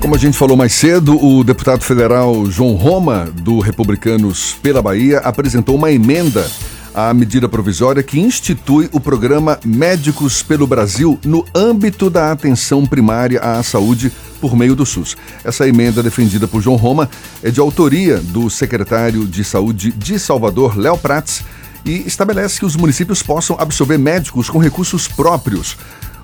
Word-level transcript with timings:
Como 0.00 0.14
a 0.14 0.18
gente 0.18 0.38
falou 0.38 0.56
mais 0.56 0.72
cedo, 0.72 1.22
o 1.22 1.42
deputado 1.42 1.82
federal 1.82 2.46
João 2.46 2.74
Roma, 2.74 3.28
do 3.42 3.58
Republicanos 3.58 4.56
pela 4.62 4.80
Bahia, 4.80 5.18
apresentou 5.18 5.74
uma 5.74 5.90
emenda 5.90 6.48
à 6.94 7.12
medida 7.12 7.48
provisória 7.48 8.02
que 8.02 8.18
institui 8.18 8.88
o 8.92 9.00
programa 9.00 9.58
Médicos 9.64 10.40
pelo 10.42 10.66
Brasil 10.68 11.18
no 11.24 11.44
âmbito 11.54 12.08
da 12.08 12.30
atenção 12.30 12.86
primária 12.86 13.40
à 13.40 13.62
saúde 13.62 14.12
por 14.40 14.56
meio 14.56 14.76
do 14.76 14.86
SUS. 14.86 15.16
Essa 15.44 15.68
emenda, 15.68 16.02
defendida 16.02 16.46
por 16.46 16.62
João 16.62 16.76
Roma, 16.76 17.10
é 17.42 17.50
de 17.50 17.58
autoria 17.58 18.18
do 18.18 18.48
secretário 18.48 19.26
de 19.26 19.42
Saúde 19.42 19.90
de 19.90 20.18
Salvador, 20.18 20.78
Léo 20.78 20.96
Prats, 20.96 21.42
e 21.84 22.06
estabelece 22.06 22.58
que 22.58 22.66
os 22.66 22.76
municípios 22.76 23.22
possam 23.22 23.56
absorver 23.58 23.98
médicos 23.98 24.48
com 24.48 24.58
recursos 24.58 25.08
próprios. 25.08 25.76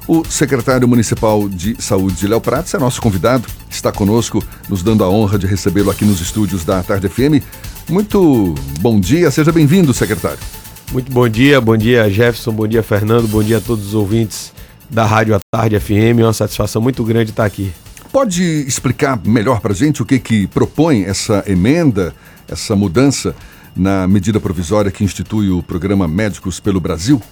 O 0.06 0.22
secretário 0.28 0.86
municipal 0.86 1.48
de 1.48 1.80
saúde, 1.82 2.26
Léo 2.28 2.40
Prats, 2.40 2.74
é 2.74 2.78
nosso 2.78 3.00
convidado, 3.00 3.48
está 3.70 3.90
conosco, 3.90 4.44
nos 4.68 4.82
dando 4.82 5.02
a 5.02 5.08
honra 5.08 5.38
de 5.38 5.46
recebê-lo 5.46 5.90
aqui 5.90 6.04
nos 6.04 6.20
estúdios 6.20 6.62
da 6.62 6.82
Tarde 6.82 7.08
FM. 7.08 7.42
Muito 7.88 8.54
bom 8.80 9.00
dia, 9.00 9.30
seja 9.30 9.50
bem-vindo, 9.50 9.94
secretário. 9.94 10.38
Muito 10.92 11.10
bom 11.10 11.26
dia, 11.26 11.58
bom 11.58 11.74
dia 11.74 12.10
Jefferson, 12.10 12.52
bom 12.52 12.68
dia 12.68 12.82
Fernando, 12.82 13.26
bom 13.26 13.42
dia 13.42 13.56
a 13.56 13.60
todos 13.62 13.86
os 13.86 13.94
ouvintes 13.94 14.52
da 14.90 15.06
Rádio 15.06 15.36
à 15.36 15.38
Tarde 15.50 15.80
FM. 15.80 16.20
É 16.20 16.24
uma 16.24 16.34
satisfação 16.34 16.82
muito 16.82 17.02
grande 17.02 17.30
estar 17.30 17.46
aqui. 17.46 17.72
Pode 18.12 18.42
explicar 18.42 19.18
melhor 19.24 19.60
para 19.60 19.72
a 19.72 19.74
gente 19.74 20.02
o 20.02 20.04
que, 20.04 20.18
que 20.18 20.46
propõe 20.48 21.04
essa 21.04 21.42
emenda, 21.46 22.14
essa 22.46 22.76
mudança 22.76 23.34
na 23.74 24.06
medida 24.06 24.38
provisória 24.38 24.90
que 24.90 25.02
institui 25.02 25.48
o 25.48 25.62
programa 25.62 26.06
Médicos 26.06 26.60
pelo 26.60 26.78
Brasil? 26.78 27.22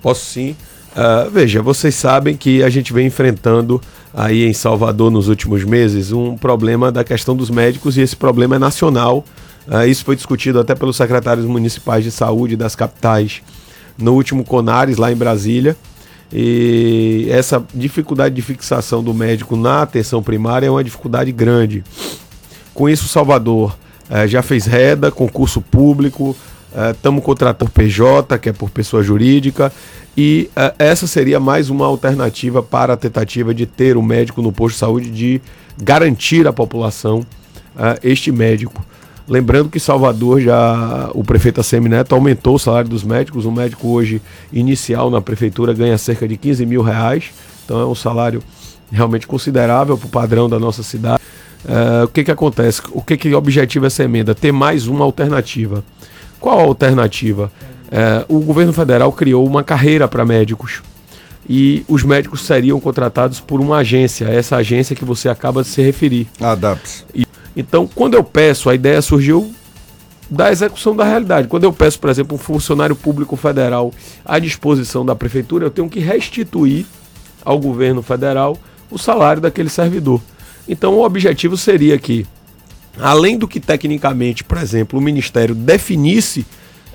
Posso 0.00 0.24
sim. 0.24 0.56
Uh, 0.94 1.28
veja, 1.28 1.60
vocês 1.60 1.94
sabem 1.94 2.36
que 2.36 2.62
a 2.62 2.70
gente 2.70 2.92
vem 2.92 3.08
enfrentando 3.08 3.80
aí 4.12 4.44
em 4.44 4.52
Salvador 4.52 5.10
nos 5.10 5.26
últimos 5.26 5.64
meses 5.64 6.12
um 6.12 6.36
problema 6.36 6.92
da 6.92 7.02
questão 7.02 7.34
dos 7.34 7.50
médicos 7.50 7.96
e 7.96 8.00
esse 8.00 8.14
problema 8.14 8.54
é 8.54 8.58
nacional. 8.60 9.24
Uh, 9.66 9.86
isso 9.88 10.04
foi 10.04 10.14
discutido 10.14 10.60
até 10.60 10.72
pelos 10.74 10.96
secretários 10.96 11.46
municipais 11.46 12.04
de 12.04 12.12
saúde 12.12 12.54
das 12.56 12.76
capitais 12.76 13.42
no 13.98 14.12
último 14.12 14.44
Conares, 14.44 14.96
lá 14.96 15.10
em 15.10 15.16
Brasília. 15.16 15.76
E 16.32 17.26
essa 17.28 17.64
dificuldade 17.74 18.34
de 18.34 18.42
fixação 18.42 19.02
do 19.02 19.12
médico 19.12 19.56
na 19.56 19.82
atenção 19.82 20.22
primária 20.22 20.66
é 20.68 20.70
uma 20.70 20.84
dificuldade 20.84 21.32
grande. 21.32 21.82
Com 22.72 22.88
isso, 22.88 23.08
Salvador 23.08 23.76
uh, 24.08 24.28
já 24.28 24.42
fez 24.42 24.64
reda, 24.64 25.10
concurso 25.10 25.60
público, 25.60 26.36
estamos 26.92 27.20
uh, 27.20 27.24
contratando 27.24 27.70
PJ, 27.70 28.38
que 28.38 28.48
é 28.48 28.52
por 28.52 28.70
pessoa 28.70 29.02
jurídica, 29.02 29.72
e 30.16 30.50
uh, 30.56 30.74
essa 30.78 31.06
seria 31.06 31.40
mais 31.40 31.70
uma 31.70 31.86
alternativa 31.86 32.62
para 32.62 32.94
a 32.94 32.96
tentativa 32.96 33.54
de 33.54 33.66
ter 33.66 33.96
o 33.96 34.00
um 34.00 34.02
médico 34.02 34.42
no 34.42 34.52
posto 34.52 34.74
de 34.74 34.80
saúde, 34.80 35.10
de 35.10 35.40
garantir 35.76 36.46
à 36.46 36.52
população 36.52 37.20
uh, 37.76 37.98
este 38.02 38.30
médico. 38.30 38.84
Lembrando 39.26 39.70
que 39.70 39.80
Salvador 39.80 40.40
já, 40.40 41.10
o 41.14 41.24
prefeito 41.24 41.60
ACM 41.60 41.88
Neto 41.88 42.14
aumentou 42.14 42.56
o 42.56 42.58
salário 42.58 42.90
dos 42.90 43.02
médicos. 43.02 43.46
Um 43.46 43.52
médico 43.52 43.88
hoje 43.88 44.20
inicial 44.52 45.10
na 45.10 45.20
prefeitura 45.20 45.72
ganha 45.72 45.96
cerca 45.96 46.28
de 46.28 46.36
15 46.36 46.66
mil 46.66 46.82
reais. 46.82 47.30
Então 47.64 47.80
é 47.80 47.86
um 47.86 47.94
salário 47.94 48.42
realmente 48.92 49.26
considerável 49.26 49.96
para 49.96 50.06
o 50.06 50.10
padrão 50.10 50.48
da 50.48 50.58
nossa 50.58 50.82
cidade. 50.82 51.22
Uh, 51.64 52.04
o 52.04 52.08
que, 52.08 52.22
que 52.22 52.30
acontece? 52.30 52.82
O 52.90 53.00
que, 53.00 53.16
que 53.16 53.34
objetiva 53.34 53.86
essa 53.86 54.04
emenda? 54.04 54.34
Ter 54.34 54.52
mais 54.52 54.86
uma 54.86 55.04
alternativa. 55.04 55.82
Qual 56.44 56.58
a 56.58 56.62
alternativa? 56.62 57.50
É, 57.90 58.22
o 58.28 58.38
governo 58.38 58.70
federal 58.70 59.10
criou 59.10 59.46
uma 59.46 59.64
carreira 59.64 60.06
para 60.06 60.26
médicos 60.26 60.82
e 61.48 61.82
os 61.88 62.02
médicos 62.02 62.42
seriam 62.42 62.78
contratados 62.78 63.40
por 63.40 63.62
uma 63.62 63.78
agência, 63.78 64.26
essa 64.26 64.56
agência 64.56 64.94
que 64.94 65.06
você 65.06 65.30
acaba 65.30 65.62
de 65.62 65.68
se 65.68 65.80
referir. 65.80 66.28
A 66.38 66.54
DAPS. 66.54 67.06
E, 67.14 67.26
então, 67.56 67.88
quando 67.94 68.12
eu 68.12 68.22
peço, 68.22 68.68
a 68.68 68.74
ideia 68.74 69.00
surgiu 69.00 69.54
da 70.28 70.52
execução 70.52 70.94
da 70.94 71.02
realidade. 71.02 71.48
Quando 71.48 71.64
eu 71.64 71.72
peço, 71.72 71.98
por 71.98 72.10
exemplo, 72.10 72.36
um 72.36 72.38
funcionário 72.38 72.94
público 72.94 73.36
federal 73.36 73.90
à 74.22 74.38
disposição 74.38 75.02
da 75.02 75.16
prefeitura, 75.16 75.64
eu 75.64 75.70
tenho 75.70 75.88
que 75.88 75.98
restituir 75.98 76.84
ao 77.42 77.58
governo 77.58 78.02
federal 78.02 78.58
o 78.90 78.98
salário 78.98 79.40
daquele 79.40 79.70
servidor. 79.70 80.20
Então, 80.68 80.92
o 80.92 81.06
objetivo 81.06 81.56
seria 81.56 81.96
que, 81.96 82.26
além 83.00 83.38
do 83.38 83.48
que 83.48 83.60
tecnicamente, 83.60 84.44
por 84.44 84.58
exemplo, 84.58 84.98
o 84.98 85.02
ministério 85.02 85.54
definisse 85.54 86.46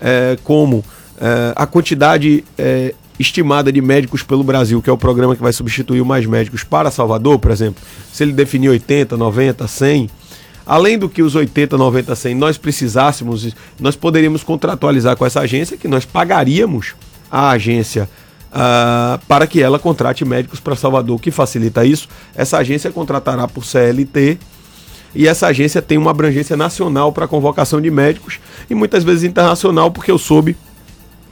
é, 0.01 0.37
como 0.43 0.83
é, 1.19 1.53
a 1.55 1.65
quantidade 1.65 2.43
é, 2.57 2.93
estimada 3.19 3.71
de 3.71 3.81
médicos 3.81 4.23
pelo 4.23 4.43
Brasil, 4.43 4.81
que 4.81 4.89
é 4.89 4.93
o 4.93 4.97
programa 4.97 5.35
que 5.35 5.41
vai 5.41 5.51
substituir 5.51 6.01
o 6.01 6.05
Mais 6.05 6.25
Médicos 6.25 6.63
para 6.63 6.89
Salvador, 6.89 7.37
por 7.37 7.51
exemplo, 7.51 7.83
se 8.11 8.23
ele 8.23 8.31
definir 8.31 8.69
80, 8.69 9.17
90, 9.17 9.67
100, 9.67 10.09
além 10.65 10.97
do 10.97 11.09
que 11.09 11.21
os 11.21 11.35
80, 11.35 11.77
90, 11.77 12.15
100 12.15 12.35
nós 12.35 12.57
precisássemos, 12.57 13.53
nós 13.79 13.95
poderíamos 13.95 14.43
contratualizar 14.43 15.17
com 15.17 15.25
essa 15.25 15.41
agência 15.41 15.75
que 15.75 15.87
nós 15.87 16.05
pagaríamos 16.05 16.95
a 17.29 17.49
agência 17.49 18.09
uh, 18.49 19.19
para 19.27 19.45
que 19.47 19.61
ela 19.61 19.77
contrate 19.77 20.23
médicos 20.23 20.59
para 20.59 20.75
Salvador. 20.75 21.17
O 21.17 21.19
que 21.19 21.31
facilita 21.31 21.83
isso? 21.85 22.07
Essa 22.35 22.57
agência 22.57 22.91
contratará 22.91 23.47
por 23.47 23.65
CLT 23.65 24.37
e 25.13 25.27
essa 25.27 25.47
agência 25.47 25.81
tem 25.81 25.97
uma 25.97 26.11
abrangência 26.11 26.55
nacional 26.55 27.11
para 27.11 27.27
convocação 27.27 27.81
de 27.81 27.89
médicos 27.89 28.39
e 28.69 28.75
muitas 28.75 29.03
vezes 29.03 29.23
internacional, 29.23 29.91
porque 29.91 30.11
eu 30.11 30.17
soube 30.17 30.55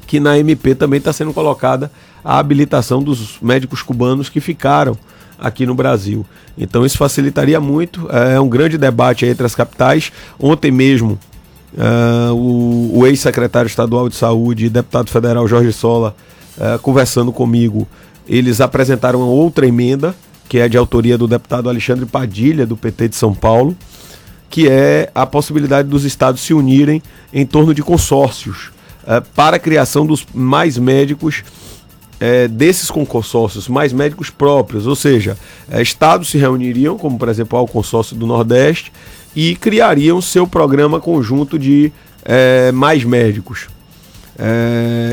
que 0.06 0.20
na 0.20 0.38
MP 0.40 0.74
também 0.74 0.98
está 0.98 1.12
sendo 1.12 1.34
colocada 1.34 1.92
a 2.24 2.40
habilitação 2.40 3.04
dos 3.04 3.40
médicos 3.42 3.82
cubanos 3.82 4.30
que 4.30 4.40
ficaram 4.40 4.98
aqui 5.38 5.66
no 5.66 5.76
Brasil. 5.76 6.26
Então 6.58 6.86
isso 6.86 6.98
facilitaria 6.98 7.60
muito. 7.60 8.10
É 8.10 8.40
um 8.40 8.50
grande 8.50 8.78
debate 8.78 9.26
entre 9.26 9.46
as 9.46 9.54
capitais. 9.54 10.12
Ontem 10.40 10.72
mesmo, 10.72 11.20
uh, 11.74 12.34
o, 12.34 13.00
o 13.00 13.08
ex-secretário 13.08 13.68
estadual 13.68 14.10
de 14.10 14.16
saúde 14.16 14.66
e 14.66 14.70
deputado 14.70 15.10
federal 15.10 15.48
Jorge 15.48 15.72
Sola, 15.72 16.16
uh, 16.58 16.80
conversando 16.80 17.32
comigo, 17.32 17.88
eles 18.28 18.60
apresentaram 18.60 19.22
outra 19.22 19.68
emenda 19.68 20.16
que 20.48 20.60
é 20.60 20.68
de 20.70 20.78
autoria 20.78 21.18
do 21.18 21.28
deputado 21.28 21.70
Alexandre 21.70 22.06
Padilha, 22.06 22.66
do 22.66 22.78
PT 22.78 23.10
de 23.10 23.16
São 23.16 23.34
Paulo, 23.34 23.76
que 24.50 24.68
é 24.70 25.12
a 25.14 25.26
possibilidade 25.26 25.88
dos 25.88 26.06
estados 26.06 26.42
se 26.42 26.54
unirem 26.54 27.02
em 27.34 27.46
torno 27.46 27.74
de 27.74 27.84
consórcios 27.84 28.72
é, 29.06 29.22
para 29.22 29.58
a 29.58 29.60
criação 29.60 30.06
dos 30.06 30.26
mais 30.34 30.78
médicos 30.78 31.44
é, 32.20 32.48
desses 32.48 32.90
consórcios, 32.90 33.68
mais 33.68 33.94
médicos 33.94 34.30
próprios, 34.30 34.88
ou 34.88 34.96
seja, 34.96 35.38
é, 35.70 35.82
estados 35.82 36.30
se 36.30 36.38
reuniriam, 36.38 36.98
como 36.98 37.18
por 37.18 37.30
exemplo 37.30 37.58
o 37.60 37.68
consórcio 37.68 38.16
do 38.16 38.26
Nordeste, 38.26 38.92
e 39.36 39.56
criariam 39.56 40.20
seu 40.22 40.48
programa 40.48 41.00
conjunto 41.00 41.60
de 41.60 41.92
é, 42.26 42.72
mais 42.72 43.04
médicos. 43.04 43.68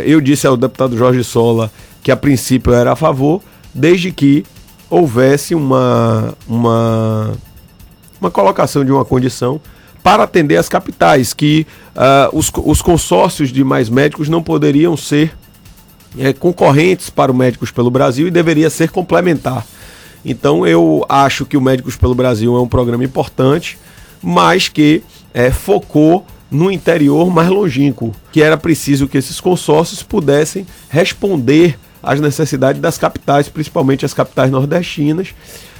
Eu 0.04 0.20
disse 0.20 0.46
ao 0.46 0.54
deputado 0.54 0.98
Jorge 0.98 1.24
Sola 1.24 1.72
que 2.02 2.10
a 2.10 2.16
princípio 2.16 2.74
era 2.74 2.92
a 2.92 2.96
favor, 2.96 3.40
desde 3.72 4.12
que 4.12 4.44
houvesse 4.90 5.54
uma, 5.54 6.34
uma, 6.46 7.32
uma 8.20 8.30
colocação 8.30 8.84
de 8.84 8.92
uma 8.92 9.04
condição 9.04 9.60
para 10.02 10.24
atender 10.24 10.56
as 10.56 10.68
capitais, 10.68 11.32
que 11.32 11.66
uh, 11.96 12.36
os, 12.36 12.52
os 12.54 12.82
consórcios 12.82 13.50
de 13.50 13.64
mais 13.64 13.88
médicos 13.88 14.28
não 14.28 14.42
poderiam 14.42 14.96
ser 14.96 15.34
é, 16.18 16.32
concorrentes 16.32 17.10
para 17.10 17.32
o 17.32 17.34
Médicos 17.34 17.70
pelo 17.70 17.90
Brasil 17.90 18.28
e 18.28 18.30
deveria 18.30 18.70
ser 18.70 18.90
complementar. 18.90 19.66
Então 20.24 20.66
eu 20.66 21.04
acho 21.08 21.44
que 21.44 21.56
o 21.56 21.60
Médicos 21.60 21.96
pelo 21.96 22.14
Brasil 22.14 22.56
é 22.56 22.60
um 22.60 22.68
programa 22.68 23.04
importante, 23.04 23.78
mas 24.22 24.68
que 24.68 25.02
é, 25.32 25.50
focou 25.50 26.24
no 26.50 26.70
interior 26.70 27.30
mais 27.30 27.48
longínquo, 27.48 28.14
que 28.30 28.42
era 28.42 28.56
preciso 28.56 29.08
que 29.08 29.18
esses 29.18 29.40
consórcios 29.40 30.02
pudessem 30.02 30.66
responder 30.88 31.78
as 32.04 32.20
necessidades 32.20 32.80
das 32.80 32.98
capitais, 32.98 33.48
principalmente 33.48 34.04
as 34.04 34.14
capitais 34.14 34.50
nordestinas. 34.50 35.34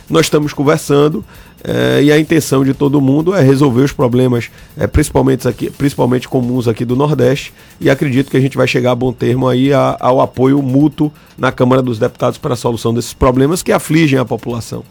Nós 0.09 0.27
estamos 0.27 0.53
conversando 0.53 1.25
é, 1.67 2.03
e 2.03 2.13
a 2.13 2.19
intenção 2.19 2.63
de 2.63 2.75
todo 2.75 3.01
mundo 3.01 3.35
é 3.35 3.41
resolver 3.41 3.83
os 3.83 3.93
problemas, 3.93 4.51
é, 4.77 4.87
principalmente, 4.87 5.49
aqui, 5.49 5.71
principalmente 5.71 6.29
comuns 6.29 6.69
aqui 6.69 6.85
do 6.85 6.95
Nordeste, 6.95 7.55
e 7.81 7.89
acredito 7.89 8.31
que 8.31 8.37
a 8.37 8.41
gente 8.41 8.55
vai 8.55 8.69
chegar 8.69 8.93
a 8.93 8.95
bom 8.95 9.15
termo 9.15 9.49
aí 9.49 9.73
a, 9.73 9.97
ao 9.99 10.21
apoio 10.21 10.61
mútuo 10.61 11.11
na 11.39 11.51
Câmara 11.51 11.81
dos 11.81 11.99
Deputados 11.99 12.37
para 12.37 12.53
a 12.53 12.57
solução 12.57 12.93
desses 12.93 13.15
problemas 13.15 13.63
que 13.63 13.73
afligem 13.73 14.19
a 14.19 14.27
população. 14.27 14.85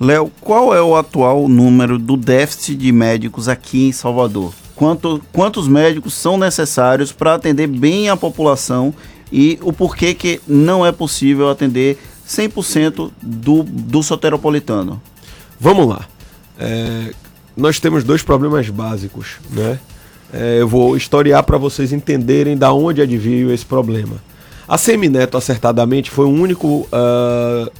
Léo, 0.00 0.32
qual 0.40 0.74
é 0.74 0.80
o 0.82 0.96
atual 0.96 1.46
número 1.46 1.98
do 1.98 2.16
déficit 2.16 2.74
de 2.74 2.90
médicos 2.90 3.46
aqui 3.46 3.88
em 3.88 3.92
Salvador? 3.92 4.52
Quanto, 4.74 5.22
quantos 5.30 5.68
médicos 5.68 6.14
são 6.14 6.38
necessários 6.38 7.12
para 7.12 7.34
atender 7.34 7.66
bem 7.66 8.08
a 8.08 8.16
população 8.16 8.94
e 9.34 9.58
o 9.62 9.72
porquê 9.72 10.14
que 10.14 10.40
não 10.46 10.86
é 10.86 10.92
possível 10.92 11.50
atender 11.50 11.98
100% 12.24 13.10
do, 13.20 13.64
do 13.64 14.00
soteropolitano. 14.00 15.02
Vamos 15.58 15.88
lá. 15.88 16.06
É, 16.56 17.12
nós 17.56 17.80
temos 17.80 18.04
dois 18.04 18.22
problemas 18.22 18.70
básicos, 18.70 19.38
né? 19.50 19.80
É, 20.32 20.60
eu 20.60 20.68
vou 20.68 20.96
historiar 20.96 21.42
para 21.42 21.58
vocês 21.58 21.92
entenderem 21.92 22.56
da 22.56 22.72
onde 22.72 23.02
adveio 23.02 23.52
esse 23.52 23.66
problema. 23.66 24.22
A 24.68 24.78
Semineto, 24.78 25.36
acertadamente, 25.36 26.12
foi 26.12 26.26
o 26.26 26.30
único 26.30 26.86
uh, 26.92 27.72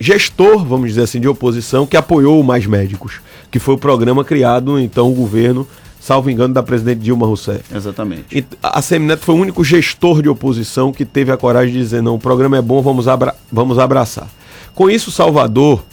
gestor, 0.00 0.64
vamos 0.64 0.88
dizer 0.88 1.02
assim, 1.02 1.20
de 1.20 1.28
oposição 1.28 1.86
que 1.86 1.96
apoiou 1.96 2.40
o 2.40 2.44
Mais 2.44 2.66
Médicos, 2.66 3.20
que 3.52 3.60
foi 3.60 3.74
o 3.74 3.78
programa 3.78 4.24
criado, 4.24 4.80
então, 4.80 5.10
o 5.10 5.14
governo, 5.14 5.66
salvo 6.00 6.30
engano, 6.30 6.54
da 6.54 6.62
presidente 6.62 7.00
Dilma 7.00 7.26
Rousseff. 7.26 7.62
Exatamente. 7.72 8.24
E 8.32 8.44
a 8.62 8.80
Semineto 8.80 9.24
foi 9.24 9.34
o 9.34 9.38
único 9.38 9.62
gestor 9.62 10.22
de 10.22 10.28
oposição 10.28 10.92
que 10.92 11.04
teve 11.04 11.30
a 11.30 11.36
coragem 11.36 11.72
de 11.72 11.78
dizer: 11.78 12.02
não, 12.02 12.14
o 12.14 12.18
programa 12.18 12.56
é 12.56 12.62
bom, 12.62 12.80
vamos, 12.80 13.06
abra 13.06 13.34
vamos 13.52 13.78
abraçar. 13.78 14.28
Com 14.74 14.88
isso, 14.88 15.10
Salvador 15.10 15.84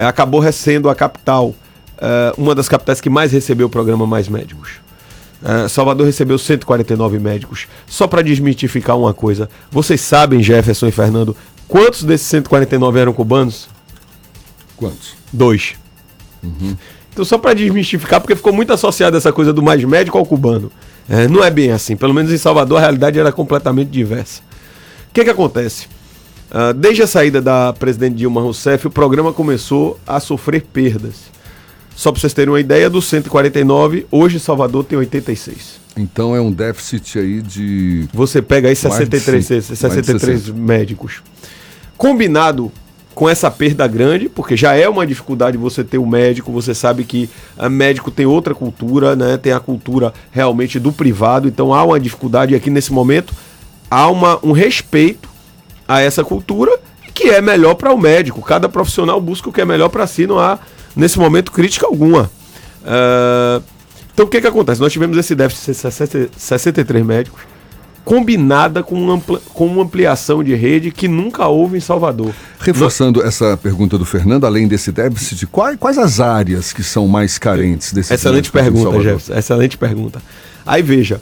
é, 0.00 0.04
acabou 0.04 0.42
sendo 0.52 0.90
a 0.90 0.94
capital, 0.94 1.54
é, 1.98 2.34
uma 2.36 2.54
das 2.54 2.68
capitais 2.68 3.00
que 3.00 3.08
mais 3.08 3.30
recebeu 3.30 3.68
o 3.68 3.70
programa 3.70 4.06
Mais 4.06 4.28
Médicos. 4.28 4.84
Uh, 5.44 5.68
Salvador 5.68 6.06
recebeu 6.06 6.38
149 6.38 7.18
médicos. 7.18 7.66
Só 7.86 8.06
para 8.06 8.22
desmitificar 8.22 8.96
uma 8.96 9.12
coisa, 9.12 9.46
vocês 9.70 10.00
sabem, 10.00 10.42
Jefferson 10.42 10.86
e 10.86 10.90
Fernando, 10.90 11.36
quantos 11.68 12.02
desses 12.02 12.26
149 12.28 12.98
eram 12.98 13.12
cubanos? 13.12 13.68
Quantos? 14.74 15.14
Dois. 15.30 15.74
Uhum. 16.42 16.74
Então, 17.14 17.24
só 17.24 17.38
para 17.38 17.54
desmistificar, 17.54 18.20
porque 18.20 18.34
ficou 18.34 18.52
muito 18.52 18.72
associado 18.72 19.16
essa 19.16 19.32
coisa 19.32 19.52
do 19.52 19.62
mais 19.62 19.82
médico 19.84 20.18
ao 20.18 20.26
cubano. 20.26 20.70
É, 21.08 21.28
não 21.28 21.44
é 21.44 21.50
bem 21.50 21.70
assim. 21.70 21.94
Pelo 21.94 22.12
menos 22.12 22.32
em 22.32 22.36
Salvador 22.36 22.78
a 22.78 22.80
realidade 22.80 23.20
era 23.20 23.30
completamente 23.30 23.88
diversa. 23.88 24.42
O 25.10 25.14
que, 25.14 25.22
que 25.22 25.30
acontece? 25.30 25.86
Uh, 26.50 26.74
desde 26.74 27.04
a 27.04 27.06
saída 27.06 27.40
da 27.40 27.72
presidente 27.72 28.16
Dilma 28.16 28.40
Rousseff, 28.40 28.88
o 28.88 28.90
programa 28.90 29.32
começou 29.32 29.98
a 30.04 30.18
sofrer 30.18 30.62
perdas. 30.62 31.32
Só 31.94 32.10
para 32.10 32.20
vocês 32.20 32.34
terem 32.34 32.52
uma 32.52 32.58
ideia, 32.58 32.90
dos 32.90 33.04
149, 33.04 34.06
hoje 34.10 34.40
Salvador 34.40 34.82
tem 34.84 34.98
86. 34.98 35.78
Então 35.96 36.34
é 36.34 36.40
um 36.40 36.50
déficit 36.50 37.20
aí 37.20 37.40
de. 37.40 38.08
Você 38.12 38.42
pega 38.42 38.68
aí 38.68 38.74
63, 38.74 39.46
63 39.62 40.48
médicos. 40.50 41.22
Combinado 41.96 42.72
com 43.14 43.28
essa 43.28 43.50
perda 43.50 43.86
grande, 43.86 44.28
porque 44.28 44.56
já 44.56 44.74
é 44.74 44.88
uma 44.88 45.06
dificuldade 45.06 45.56
você 45.56 45.84
ter 45.84 45.98
o 45.98 46.02
um 46.02 46.06
médico, 46.06 46.50
você 46.50 46.74
sabe 46.74 47.04
que 47.04 47.30
o 47.56 47.68
médico 47.68 48.10
tem 48.10 48.26
outra 48.26 48.54
cultura, 48.54 49.14
né? 49.14 49.36
Tem 49.36 49.52
a 49.52 49.60
cultura 49.60 50.12
realmente 50.32 50.80
do 50.80 50.92
privado, 50.92 51.46
então 51.46 51.72
há 51.72 51.84
uma 51.84 52.00
dificuldade 52.00 52.54
aqui 52.54 52.70
nesse 52.70 52.92
momento, 52.92 53.32
há 53.90 54.08
uma, 54.08 54.38
um 54.42 54.52
respeito 54.52 55.28
a 55.86 56.00
essa 56.00 56.24
cultura 56.24 56.72
que 57.14 57.28
é 57.30 57.40
melhor 57.40 57.74
para 57.74 57.92
o 57.92 57.98
médico. 57.98 58.42
Cada 58.42 58.68
profissional 58.68 59.20
busca 59.20 59.48
o 59.48 59.52
que 59.52 59.60
é 59.60 59.64
melhor 59.64 59.88
para 59.88 60.06
si, 60.06 60.26
não 60.26 60.38
há 60.38 60.58
nesse 60.96 61.18
momento, 61.18 61.52
crítica 61.52 61.86
alguma. 61.86 62.30
Uh, 62.82 63.62
então, 64.12 64.26
o 64.26 64.28
que, 64.28 64.40
que 64.40 64.46
acontece? 64.46 64.80
Nós 64.80 64.92
tivemos 64.92 65.16
esse 65.16 65.34
déficit 65.34 65.72
de 65.72 66.28
63 66.36 67.04
médicos, 67.04 67.42
combinada 68.04 68.82
com, 68.82 68.94
uma 68.94 69.20
com 69.54 69.66
uma 69.66 69.82
ampliação 69.82 70.44
de 70.44 70.54
rede 70.54 70.90
que 70.90 71.08
nunca 71.08 71.46
houve 71.46 71.78
em 71.78 71.80
Salvador. 71.80 72.34
Reforçando 72.60 73.22
essa 73.22 73.56
pergunta 73.56 73.96
do 73.96 74.04
Fernando, 74.04 74.44
além 74.44 74.68
desse 74.68 74.92
déficit, 74.92 75.46
quais, 75.46 75.76
quais 75.78 75.98
as 75.98 76.20
áreas 76.20 76.72
que 76.72 76.82
são 76.82 77.08
mais 77.08 77.38
carentes 77.38 77.92
desse 77.92 78.12
Excelente 78.12 78.50
pergunta, 78.50 79.00
Jefferson. 79.00 79.34
Excelente 79.34 79.78
pergunta. 79.78 80.22
Aí 80.66 80.82
veja, 80.82 81.20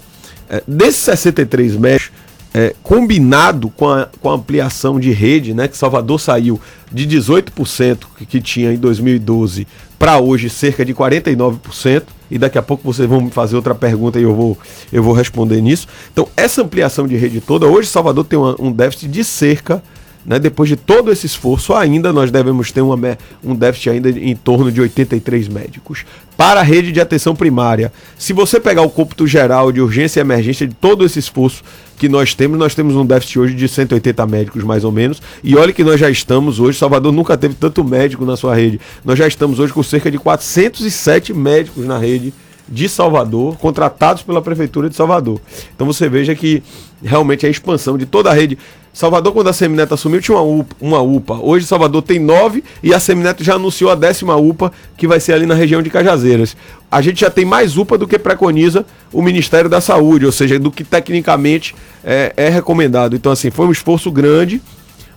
é, 0.48 0.62
desses 0.66 1.00
63 1.02 1.76
médicos, 1.76 2.12
é, 2.54 2.74
combinado 2.82 3.70
com 3.70 3.88
a, 3.88 4.08
com 4.20 4.30
a 4.30 4.34
ampliação 4.34 5.00
de 5.00 5.10
rede, 5.10 5.54
né, 5.54 5.68
que 5.68 5.76
Salvador 5.76 6.20
saiu 6.20 6.60
de 6.92 7.06
18% 7.06 7.98
que, 8.18 8.26
que 8.26 8.40
tinha 8.40 8.72
em 8.72 8.76
2012 8.76 9.66
para 9.98 10.18
hoje 10.18 10.50
cerca 10.50 10.84
de 10.84 10.94
49%, 10.94 12.02
e 12.32 12.38
daqui 12.38 12.56
a 12.56 12.62
pouco 12.62 12.82
vocês 12.82 13.06
vão 13.06 13.20
me 13.20 13.30
fazer 13.30 13.54
outra 13.54 13.74
pergunta 13.74 14.18
e 14.18 14.22
eu 14.22 14.34
vou, 14.34 14.58
eu 14.90 15.02
vou 15.02 15.12
responder 15.12 15.60
nisso. 15.60 15.86
Então, 16.10 16.26
essa 16.34 16.62
ampliação 16.62 17.06
de 17.06 17.14
rede 17.14 17.42
toda, 17.42 17.66
hoje 17.66 17.88
Salvador 17.88 18.24
tem 18.24 18.38
uma, 18.38 18.56
um 18.58 18.72
déficit 18.72 19.06
de 19.08 19.22
cerca 19.22 19.82
né, 20.24 20.38
depois 20.38 20.68
de 20.68 20.76
todo 20.76 21.10
esse 21.10 21.26
esforço, 21.26 21.74
ainda 21.74 22.12
nós 22.12 22.30
devemos 22.30 22.70
ter 22.70 22.80
uma, 22.80 22.96
um 23.44 23.54
déficit 23.54 23.90
ainda 23.90 24.08
em 24.08 24.36
torno 24.36 24.70
de 24.70 24.80
83 24.80 25.48
médicos. 25.48 26.04
Para 26.36 26.60
a 26.60 26.62
rede 26.62 26.92
de 26.92 27.00
atenção 27.00 27.34
primária, 27.34 27.92
se 28.16 28.32
você 28.32 28.58
pegar 28.58 28.82
o 28.82 28.90
cômputo 28.90 29.26
geral 29.26 29.70
de 29.70 29.80
urgência 29.80 30.20
e 30.20 30.22
emergência 30.22 30.66
de 30.66 30.74
todo 30.74 31.04
esse 31.04 31.18
esforço 31.18 31.62
que 31.96 32.08
nós 32.08 32.34
temos, 32.34 32.58
nós 32.58 32.74
temos 32.74 32.96
um 32.96 33.04
déficit 33.04 33.38
hoje 33.38 33.54
de 33.54 33.68
180 33.68 34.26
médicos 34.26 34.64
mais 34.64 34.84
ou 34.84 34.92
menos. 34.92 35.22
E 35.42 35.56
olha 35.56 35.72
que 35.72 35.84
nós 35.84 36.00
já 36.00 36.10
estamos 36.10 36.58
hoje, 36.58 36.78
Salvador 36.78 37.12
nunca 37.12 37.36
teve 37.36 37.54
tanto 37.54 37.84
médico 37.84 38.24
na 38.24 38.36
sua 38.36 38.54
rede. 38.54 38.80
Nós 39.04 39.18
já 39.18 39.26
estamos 39.26 39.58
hoje 39.58 39.72
com 39.72 39.82
cerca 39.82 40.10
de 40.10 40.18
407 40.18 41.32
médicos 41.32 41.84
na 41.86 41.98
rede 41.98 42.32
de 42.68 42.88
Salvador, 42.88 43.56
contratados 43.58 44.22
pela 44.22 44.40
Prefeitura 44.40 44.88
de 44.88 44.96
Salvador. 44.96 45.40
Então 45.74 45.86
você 45.86 46.08
veja 46.08 46.34
que 46.34 46.62
realmente 47.02 47.44
a 47.44 47.48
expansão 47.48 47.98
de 47.98 48.06
toda 48.06 48.30
a 48.30 48.32
rede. 48.32 48.58
Salvador, 48.92 49.32
quando 49.32 49.48
a 49.48 49.52
Semineto 49.54 49.94
assumiu, 49.94 50.20
tinha 50.20 50.36
uma 50.36 50.44
UPA, 50.44 50.76
uma 50.78 51.00
UPA. 51.00 51.34
Hoje 51.40 51.66
Salvador 51.66 52.02
tem 52.02 52.18
nove 52.18 52.62
e 52.82 52.92
a 52.92 53.00
Semineto 53.00 53.42
já 53.42 53.54
anunciou 53.54 53.90
a 53.90 53.94
décima 53.94 54.36
UPA, 54.36 54.70
que 54.98 55.06
vai 55.06 55.18
ser 55.18 55.32
ali 55.32 55.46
na 55.46 55.54
região 55.54 55.80
de 55.80 55.88
Cajazeiras. 55.88 56.54
A 56.90 57.00
gente 57.00 57.22
já 57.22 57.30
tem 57.30 57.44
mais 57.44 57.78
UPA 57.78 57.96
do 57.96 58.06
que 58.06 58.18
preconiza 58.18 58.84
o 59.10 59.22
Ministério 59.22 59.70
da 59.70 59.80
Saúde, 59.80 60.26
ou 60.26 60.32
seja, 60.32 60.58
do 60.58 60.70
que 60.70 60.84
tecnicamente 60.84 61.74
é, 62.04 62.34
é 62.36 62.48
recomendado. 62.50 63.16
Então, 63.16 63.32
assim, 63.32 63.50
foi 63.50 63.66
um 63.66 63.72
esforço 63.72 64.10
grande, 64.10 64.60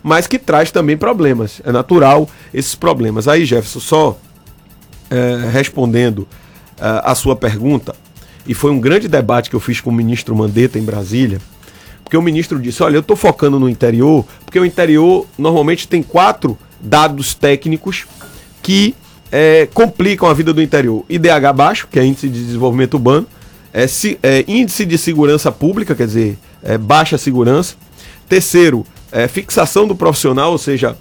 mas 0.02 0.26
que 0.26 0.38
traz 0.38 0.70
também 0.70 0.96
problemas. 0.96 1.60
É 1.62 1.70
natural 1.70 2.30
esses 2.54 2.74
problemas. 2.74 3.28
Aí, 3.28 3.44
Jefferson, 3.44 3.80
só 3.80 4.18
é, 5.10 5.50
respondendo 5.52 6.26
a 6.78 7.14
sua 7.14 7.34
pergunta, 7.34 7.94
e 8.46 8.52
foi 8.52 8.70
um 8.70 8.78
grande 8.78 9.08
debate 9.08 9.48
que 9.48 9.56
eu 9.56 9.60
fiz 9.60 9.80
com 9.80 9.88
o 9.88 9.92
ministro 9.92 10.36
Mandetta 10.36 10.78
em 10.78 10.82
Brasília, 10.82 11.40
porque 12.06 12.16
o 12.16 12.22
ministro 12.22 12.60
disse: 12.60 12.84
olha, 12.84 12.94
eu 12.94 13.00
estou 13.00 13.16
focando 13.16 13.58
no 13.58 13.68
interior, 13.68 14.24
porque 14.44 14.60
o 14.60 14.64
interior 14.64 15.26
normalmente 15.36 15.88
tem 15.88 16.04
quatro 16.04 16.56
dados 16.80 17.34
técnicos 17.34 18.06
que 18.62 18.94
é, 19.32 19.68
complicam 19.74 20.28
a 20.28 20.32
vida 20.32 20.54
do 20.54 20.62
interior: 20.62 21.04
IDH 21.08 21.52
baixo, 21.52 21.88
que 21.90 21.98
é 21.98 22.06
índice 22.06 22.28
de 22.28 22.44
desenvolvimento 22.44 22.94
urbano, 22.94 23.26
é, 23.72 23.88
se, 23.88 24.20
é 24.22 24.44
índice 24.46 24.86
de 24.86 24.96
segurança 24.96 25.50
pública, 25.50 25.96
quer 25.96 26.06
dizer, 26.06 26.38
é, 26.62 26.78
baixa 26.78 27.18
segurança. 27.18 27.74
Terceiro, 28.28 28.86
é, 29.10 29.26
fixação 29.26 29.84
do 29.84 29.96
profissional, 29.96 30.52
ou 30.52 30.58
seja, 30.58 30.96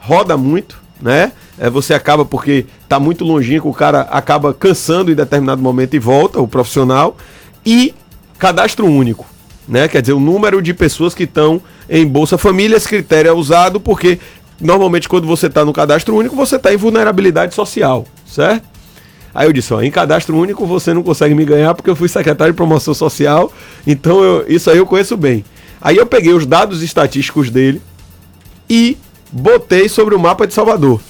roda 0.00 0.36
muito, 0.36 0.82
né? 1.00 1.30
É, 1.56 1.70
você 1.70 1.94
acaba 1.94 2.24
porque 2.24 2.66
está 2.82 2.98
muito 2.98 3.24
longínquo, 3.24 3.68
o 3.68 3.74
cara 3.74 4.00
acaba 4.10 4.52
cansando 4.52 5.12
em 5.12 5.14
determinado 5.14 5.62
momento 5.62 5.94
e 5.94 6.00
volta, 6.00 6.40
o 6.40 6.48
profissional. 6.48 7.16
E 7.64 7.94
cadastro 8.40 8.86
único, 8.86 9.24
né? 9.68 9.86
Quer 9.86 10.00
dizer, 10.00 10.14
o 10.14 10.20
número 10.20 10.62
de 10.62 10.72
pessoas 10.72 11.14
que 11.14 11.24
estão 11.24 11.60
em 11.88 12.06
Bolsa 12.06 12.38
Família, 12.38 12.76
esse 12.76 12.88
critério 12.88 13.28
é 13.28 13.32
usado 13.32 13.78
porque 13.78 14.18
normalmente 14.60 15.08
quando 15.08 15.26
você 15.26 15.46
está 15.46 15.64
no 15.64 15.72
cadastro 15.72 16.16
único, 16.16 16.34
você 16.34 16.56
está 16.56 16.72
em 16.72 16.76
vulnerabilidade 16.76 17.54
social, 17.54 18.06
certo? 18.26 18.66
Aí 19.34 19.46
eu 19.46 19.52
disse, 19.52 19.72
ó, 19.72 19.82
em 19.82 19.90
cadastro 19.90 20.36
único 20.36 20.66
você 20.66 20.92
não 20.94 21.02
consegue 21.02 21.34
me 21.34 21.44
ganhar 21.44 21.74
porque 21.74 21.90
eu 21.90 21.94
fui 21.94 22.08
secretário 22.08 22.52
de 22.52 22.56
promoção 22.56 22.94
social, 22.94 23.52
então 23.86 24.24
eu, 24.24 24.44
isso 24.48 24.70
aí 24.70 24.78
eu 24.78 24.86
conheço 24.86 25.16
bem. 25.16 25.44
Aí 25.80 25.96
eu 25.96 26.06
peguei 26.06 26.32
os 26.32 26.46
dados 26.46 26.82
estatísticos 26.82 27.50
dele 27.50 27.80
e 28.68 28.96
botei 29.30 29.88
sobre 29.88 30.14
o 30.14 30.18
mapa 30.18 30.46
de 30.46 30.54
Salvador. 30.54 31.00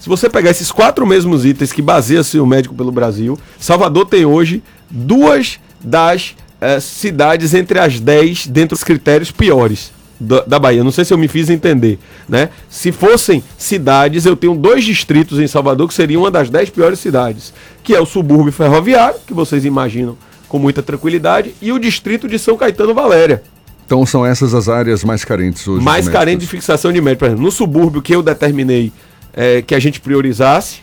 Se 0.00 0.08
você 0.08 0.28
pegar 0.28 0.50
esses 0.50 0.72
quatro 0.72 1.06
mesmos 1.06 1.44
itens 1.44 1.72
que 1.72 1.82
baseia-se 1.82 2.38
o 2.38 2.46
médico 2.46 2.74
pelo 2.74 2.90
Brasil, 2.90 3.38
Salvador 3.58 4.06
tem 4.06 4.24
hoje 4.24 4.62
duas 4.90 5.58
das 5.80 6.34
é, 6.60 6.80
cidades 6.80 7.54
entre 7.54 7.78
as 7.78 8.00
dez 8.00 8.46
dentro 8.46 8.76
dos 8.76 8.84
critérios 8.84 9.30
piores 9.30 9.92
da, 10.18 10.40
da, 10.40 10.58
Bahia. 10.58 10.82
Não 10.82 10.90
sei 10.90 11.04
se 11.04 11.12
eu 11.12 11.18
me 11.18 11.28
fiz 11.28 11.50
entender, 11.50 11.98
né? 12.28 12.48
Se 12.68 12.90
fossem 12.90 13.42
cidades, 13.58 14.24
eu 14.24 14.36
tenho 14.36 14.54
dois 14.54 14.84
distritos 14.84 15.38
em 15.38 15.46
Salvador 15.46 15.88
que 15.88 15.94
seriam 15.94 16.22
uma 16.22 16.30
das 16.30 16.48
dez 16.48 16.70
piores 16.70 16.98
cidades, 16.98 17.52
que 17.82 17.94
é 17.94 18.00
o 18.00 18.06
subúrbio 18.06 18.52
ferroviário, 18.52 19.20
que 19.26 19.34
vocês 19.34 19.64
imaginam 19.64 20.16
com 20.48 20.58
muita 20.58 20.82
tranquilidade, 20.82 21.54
e 21.60 21.72
o 21.72 21.78
distrito 21.78 22.28
de 22.28 22.38
São 22.38 22.56
Caetano 22.56 22.94
Valéria, 22.94 23.42
então 23.86 24.04
são 24.04 24.26
essas 24.26 24.52
as 24.52 24.68
áreas 24.68 25.04
mais 25.04 25.24
carentes 25.24 25.66
hoje? 25.66 25.84
Mais 25.84 26.08
carentes 26.08 26.44
de 26.44 26.50
fixação 26.50 26.92
de 26.92 27.00
médico. 27.00 27.20
Por 27.20 27.26
exemplo, 27.26 27.44
no 27.44 27.52
subúrbio 27.52 28.02
que 28.02 28.12
eu 28.12 28.20
determinei 28.20 28.92
é, 29.32 29.62
que 29.62 29.76
a 29.76 29.78
gente 29.78 30.00
priorizasse, 30.00 30.80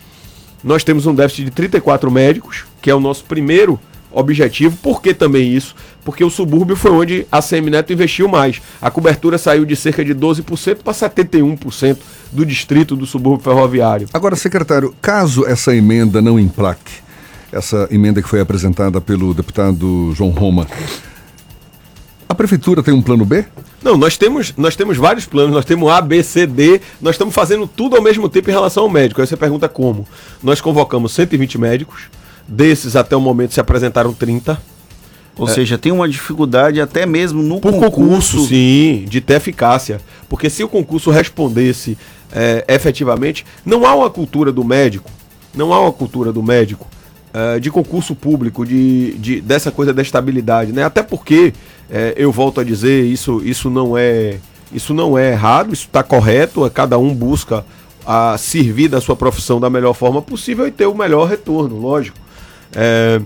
nós 0.63 0.86
temos 0.86 1.06
um 1.06 1.13
déficit 1.13 1.46
de 1.46 1.51
34 1.51 2.10
médicos, 2.10 2.63
que 2.82 2.89
é 2.89 2.96
o 2.96 3.01
nosso 3.01 3.25
primeiro 3.25 3.77
objetivo. 4.13 4.77
Por 4.77 5.01
que 5.01 5.13
também 5.13 5.53
isso? 5.53 5.75
Porque 6.03 6.24
o 6.24 6.29
subúrbio 6.29 6.75
foi 6.75 6.91
onde 6.91 7.27
a 7.32 7.41
Semineto 7.41 7.91
investiu 7.91 8.27
mais. 8.27 8.62
A 8.82 8.91
cobertura 8.91 9.38
saiu 9.38 9.65
de 9.65 9.75
cerca 9.75 10.03
de 10.03 10.13
12% 10.13 10.77
para 10.84 10.93
71% 10.93 11.98
do 12.32 12.46
distrito 12.46 12.96
do 12.96 13.05
subúrbio 13.05 13.43
ferroviário. 13.43 14.08
Agora, 14.13 14.36
secretário, 14.36 14.93
caso 15.01 15.46
essa 15.46 15.75
emenda 15.75 16.22
não 16.22 16.39
implaque, 16.39 16.93
essa 17.51 17.88
emenda 17.91 18.22
que 18.22 18.27
foi 18.27 18.39
apresentada 18.39 19.00
pelo 19.00 19.34
deputado 19.34 20.12
João 20.13 20.32
Roma, 20.32 20.67
a 22.27 22.36
prefeitura 22.36 22.82
tem 22.82 22.93
um 22.93 23.01
plano 23.01 23.25
B? 23.25 23.46
Não, 23.84 23.98
nós 23.98 24.17
temos, 24.17 24.53
nós 24.58 24.75
temos 24.75 24.98
vários 24.98 25.25
planos, 25.25 25.53
nós 25.53 25.65
temos 25.65 25.91
A, 25.91 26.01
B, 26.01 26.24
C, 26.24 26.48
D, 26.48 26.82
nós 27.01 27.15
estamos 27.15 27.36
fazendo 27.36 27.67
tudo 27.67 27.96
ao 27.96 28.01
mesmo 28.01 28.29
tempo 28.29 28.50
em 28.50 28.53
relação 28.53 28.84
ao 28.84 28.89
médico. 28.89 29.22
Aí 29.22 29.27
você 29.27 29.38
pergunta 29.38 29.70
como? 29.70 30.08
Nós 30.41 30.62
convocamos 30.62 31.12
120 31.12 31.58
médicos, 31.60 32.03
desses 32.48 32.96
até 32.96 33.16
o 33.16 33.22
momento 33.22 33.54
se 33.54 33.60
apresentaram 33.60 34.14
30. 34.14 34.60
Ou 35.36 35.48
é, 35.48 35.52
seja, 35.52 35.78
tem 35.78 35.92
uma 35.92 36.08
dificuldade 36.08 36.80
até 36.80 37.06
mesmo 37.06 37.42
no 37.42 37.60
por 37.60 37.72
concurso. 37.72 38.38
concurso. 38.38 38.48
Sim, 38.48 39.06
de 39.08 39.20
ter 39.20 39.36
eficácia. 39.36 40.00
Porque 40.30 40.50
se 40.50 40.64
o 40.64 40.70
concurso 40.70 41.10
respondesse 41.10 41.98
é, 42.32 42.64
efetivamente, 42.68 43.46
não 43.66 43.86
há 43.86 43.96
uma 43.96 44.10
cultura 44.10 44.52
do 44.52 44.64
médico, 44.64 45.10
não 45.56 45.74
há 45.74 45.82
uma 45.82 45.92
cultura 45.92 46.32
do 46.32 46.44
médico 46.44 46.88
é, 47.34 47.60
de 47.60 47.72
concurso 47.72 48.14
público, 48.16 48.66
de, 48.66 49.14
de, 49.18 49.42
dessa 49.42 49.72
coisa 49.72 49.94
da 49.94 50.02
estabilidade, 50.02 50.72
né? 50.72 50.84
Até 50.84 51.02
porque, 51.02 51.54
é, 51.90 52.14
eu 52.16 52.32
volto 52.32 52.62
a 52.62 52.64
dizer, 52.64 53.06
isso, 53.06 53.42
isso 53.44 53.70
não 53.70 53.98
é 53.98 54.38
isso 54.74 54.94
não 54.94 55.18
é 55.18 55.32
errado, 55.32 55.72
isso 55.72 55.86
está 55.86 56.02
correto, 56.02 56.66
é, 56.66 56.70
cada 56.70 56.98
um 56.98 57.14
busca 57.14 57.64
a 58.06 58.36
servir 58.38 58.88
da 58.88 59.00
sua 59.00 59.16
profissão 59.16 59.60
da 59.60 59.70
melhor 59.70 59.94
forma 59.94 60.22
possível 60.22 60.68
e 60.68 60.72
ter 60.72 60.88
o 60.88 60.96
melhor 60.96 61.28
retorno, 61.28 61.80
lógico. 61.80 62.18
É, 62.75 63.22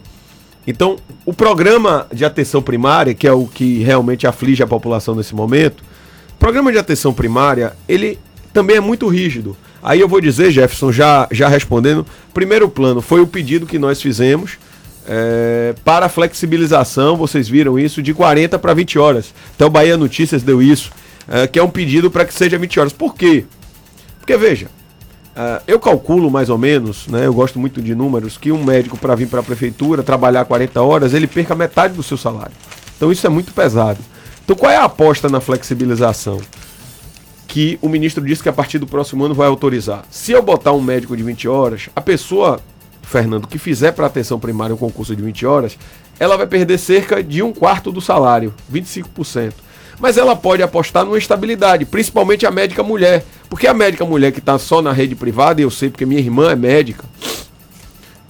então, 0.66 0.98
o 1.26 1.34
programa 1.34 2.08
de 2.12 2.26
atenção 2.26 2.62
primária, 2.62 3.14
que 3.14 3.28
é 3.28 3.32
o 3.32 3.48
que 3.48 3.80
realmente 3.84 4.28
aflige 4.28 4.62
a 4.62 4.68
população 4.68 5.16
nesse 5.16 5.34
momento, 5.34 5.84
programa 6.38 6.72
de 6.72 6.78
atenção 6.78 7.14
primária, 7.14 7.74
ele 7.88 8.20
também 8.54 8.76
é 8.76 8.82
muito 8.82 9.08
rígido. 9.08 9.56
Aí 9.82 10.02
eu 10.02 10.08
vou 10.08 10.20
dizer, 10.20 10.52
Jefferson, 10.52 10.92
já, 10.92 11.28
já 11.32 11.48
respondendo, 11.48 12.06
primeiro 12.34 12.68
plano 12.68 13.02
foi 13.02 13.22
o 13.22 13.28
pedido 13.28 13.66
que 13.66 13.80
nós 13.80 14.02
fizemos 14.02 14.58
é, 15.08 15.74
para 15.86 16.10
flexibilização, 16.10 17.16
vocês 17.16 17.48
viram 17.48 17.80
isso, 17.80 18.02
de 18.02 18.14
40 18.14 18.60
para 18.60 18.74
20 18.74 19.00
horas. 19.00 19.34
Até 19.56 19.66
o 19.66 19.70
Bahia 19.70 19.96
Notícias 19.96 20.44
deu 20.44 20.62
isso, 20.62 20.92
é, 21.28 21.48
que 21.48 21.58
é 21.58 21.64
um 21.64 21.70
pedido 21.70 22.12
para 22.12 22.26
que 22.26 22.34
seja 22.34 22.58
20 22.58 22.80
horas. 22.80 22.94
Por 22.94 23.16
quê? 23.16 23.46
Porque, 24.20 24.36
veja, 24.36 24.68
Uh, 25.38 25.62
eu 25.68 25.80
calculo 25.80 26.32
mais 26.32 26.50
ou 26.50 26.58
menos, 26.58 27.06
né, 27.06 27.28
eu 27.28 27.34
gosto 27.34 27.60
muito 27.60 27.80
de 27.80 27.94
números, 27.94 28.40
que 28.40 28.52
um 28.52 28.64
médico 28.64 28.98
para 28.98 29.14
vir 29.14 29.28
para 29.28 29.40
a 29.40 29.44
prefeitura 29.44 30.02
trabalhar 30.02 30.44
40 30.46 30.82
horas, 30.82 31.14
ele 31.14 31.28
perca 31.28 31.54
metade 31.54 31.94
do 31.94 32.02
seu 32.02 32.18
salário. 32.18 32.54
Então 32.96 33.12
isso 33.12 33.28
é 33.28 33.30
muito 33.30 33.54
pesado. 33.54 34.00
Então 34.44 34.56
qual 34.56 34.72
é 34.72 34.78
a 34.78 34.86
aposta 34.86 35.30
na 35.30 35.40
flexibilização? 35.40 36.42
Que 37.48 37.78
o 37.84 37.88
ministro 37.88 38.26
disse 38.26 38.42
que 38.42 38.50
a 38.50 38.54
partir 38.54 38.80
do 38.80 38.88
próximo 38.88 39.26
ano 39.26 39.36
vai 39.36 39.48
autorizar. 39.48 40.06
Se 40.10 40.32
eu 40.32 40.42
botar 40.42 40.72
um 40.72 40.82
médico 40.82 41.16
de 41.16 41.22
20 41.22 41.48
horas, 41.48 41.88
a 41.96 42.02
pessoa, 42.02 42.60
Fernando, 43.04 43.48
que 43.48 43.60
fizer 43.60 43.92
para 43.92 44.08
atenção 44.08 44.40
primária 44.40 44.74
um 44.74 44.78
concurso 44.78 45.16
de 45.16 45.22
20 45.22 45.46
horas, 45.46 45.78
ela 46.20 46.36
vai 46.36 46.48
perder 46.48 46.80
cerca 46.80 47.24
de 47.24 47.44
um 47.44 47.54
quarto 47.54 47.92
do 47.92 48.02
salário, 48.02 48.56
25% 48.74 49.54
mas 50.00 50.18
ela 50.18 50.36
pode 50.36 50.62
apostar 50.62 51.04
numa 51.04 51.18
estabilidade, 51.18 51.86
principalmente 51.86 52.46
a 52.46 52.52
médica 52.52 52.84
mulher. 52.84 53.26
Porque 53.50 53.68
a 53.68 53.74
médica 53.74 54.06
mulher 54.06 54.32
que 54.32 54.40
está 54.40 54.58
só 54.60 54.82
na 54.82 54.92
rede 54.92 55.16
privada, 55.16 55.62
e 55.62 55.64
eu 55.64 55.72
sei 55.72 55.90
porque 55.90 56.06
minha 56.06 56.20
irmã 56.20 56.52
é 56.52 56.56
médica, 56.56 57.06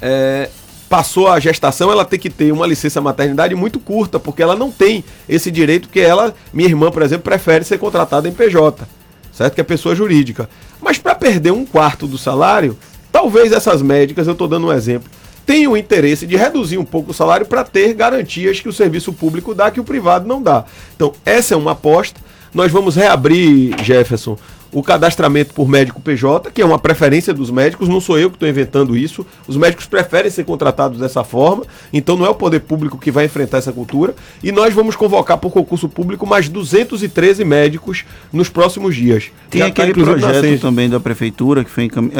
é, 0.01 0.49
passou 0.87 1.27
a 1.27 1.39
gestação, 1.39 1.91
ela 1.91 2.05
tem 2.05 2.19
que 2.19 2.29
ter 2.29 2.51
uma 2.51 2.65
licença 2.65 3.01
maternidade 3.01 3.53
muito 3.55 3.79
curta, 3.79 4.19
porque 4.19 4.41
ela 4.41 4.55
não 4.55 4.71
tem 4.71 5.03
esse 5.27 5.51
direito 5.51 5.89
que 5.89 5.99
ela, 5.99 6.33
minha 6.53 6.69
irmã, 6.69 6.91
por 6.91 7.01
exemplo, 7.01 7.23
prefere 7.23 7.63
ser 7.63 7.77
contratada 7.77 8.27
em 8.27 8.31
PJ, 8.31 8.87
certo? 9.33 9.55
Que 9.55 9.61
é 9.61 9.63
pessoa 9.63 9.95
jurídica. 9.95 10.49
Mas 10.81 10.97
para 10.97 11.15
perder 11.15 11.51
um 11.51 11.65
quarto 11.65 12.07
do 12.07 12.17
salário, 12.17 12.77
talvez 13.11 13.51
essas 13.51 13.81
médicas, 13.81 14.27
eu 14.27 14.33
estou 14.33 14.47
dando 14.47 14.67
um 14.67 14.73
exemplo, 14.73 15.09
tem 15.45 15.67
o 15.67 15.77
interesse 15.77 16.27
de 16.27 16.35
reduzir 16.35 16.77
um 16.77 16.85
pouco 16.85 17.11
o 17.11 17.13
salário 17.13 17.45
para 17.45 17.63
ter 17.63 17.93
garantias 17.93 18.59
que 18.59 18.67
o 18.67 18.73
serviço 18.73 19.13
público 19.13 19.55
dá 19.55 19.71
que 19.71 19.79
o 19.79 19.83
privado 19.83 20.27
não 20.27 20.41
dá. 20.41 20.65
Então, 20.95 21.13
essa 21.25 21.53
é 21.53 21.57
uma 21.57 21.71
aposta. 21.71 22.19
Nós 22.53 22.71
vamos 22.71 22.95
reabrir, 22.95 23.73
Jefferson, 23.81 24.37
o 24.71 24.83
cadastramento 24.83 25.53
por 25.53 25.67
médico 25.67 26.01
PJ, 26.01 26.51
que 26.51 26.61
é 26.61 26.65
uma 26.65 26.79
preferência 26.79 27.33
dos 27.33 27.49
médicos, 27.49 27.87
não 27.87 28.01
sou 28.01 28.19
eu 28.19 28.29
que 28.29 28.35
estou 28.35 28.47
inventando 28.47 28.95
isso. 28.97 29.25
Os 29.47 29.55
médicos 29.55 29.85
preferem 29.85 30.29
ser 30.29 30.43
contratados 30.43 30.99
dessa 30.99 31.23
forma, 31.23 31.63
então 31.91 32.17
não 32.17 32.25
é 32.25 32.29
o 32.29 32.35
poder 32.35 32.59
público 32.61 32.97
que 32.97 33.11
vai 33.11 33.25
enfrentar 33.25 33.57
essa 33.57 33.71
cultura. 33.71 34.15
E 34.43 34.51
nós 34.51 34.73
vamos 34.73 34.95
convocar 34.95 35.37
por 35.37 35.51
concurso 35.51 35.87
público 35.87 36.25
mais 36.25 36.49
213 36.49 37.43
médicos 37.45 38.05
nos 38.31 38.49
próximos 38.49 38.95
dias. 38.95 39.31
Tem 39.49 39.59
Já 39.59 39.65
tá 39.71 39.83
aquele 39.83 39.93
tá, 39.93 40.11
projeto 40.11 40.61
também 40.61 40.89
da 40.89 40.99
prefeitura 40.99 41.63
que 41.63 41.71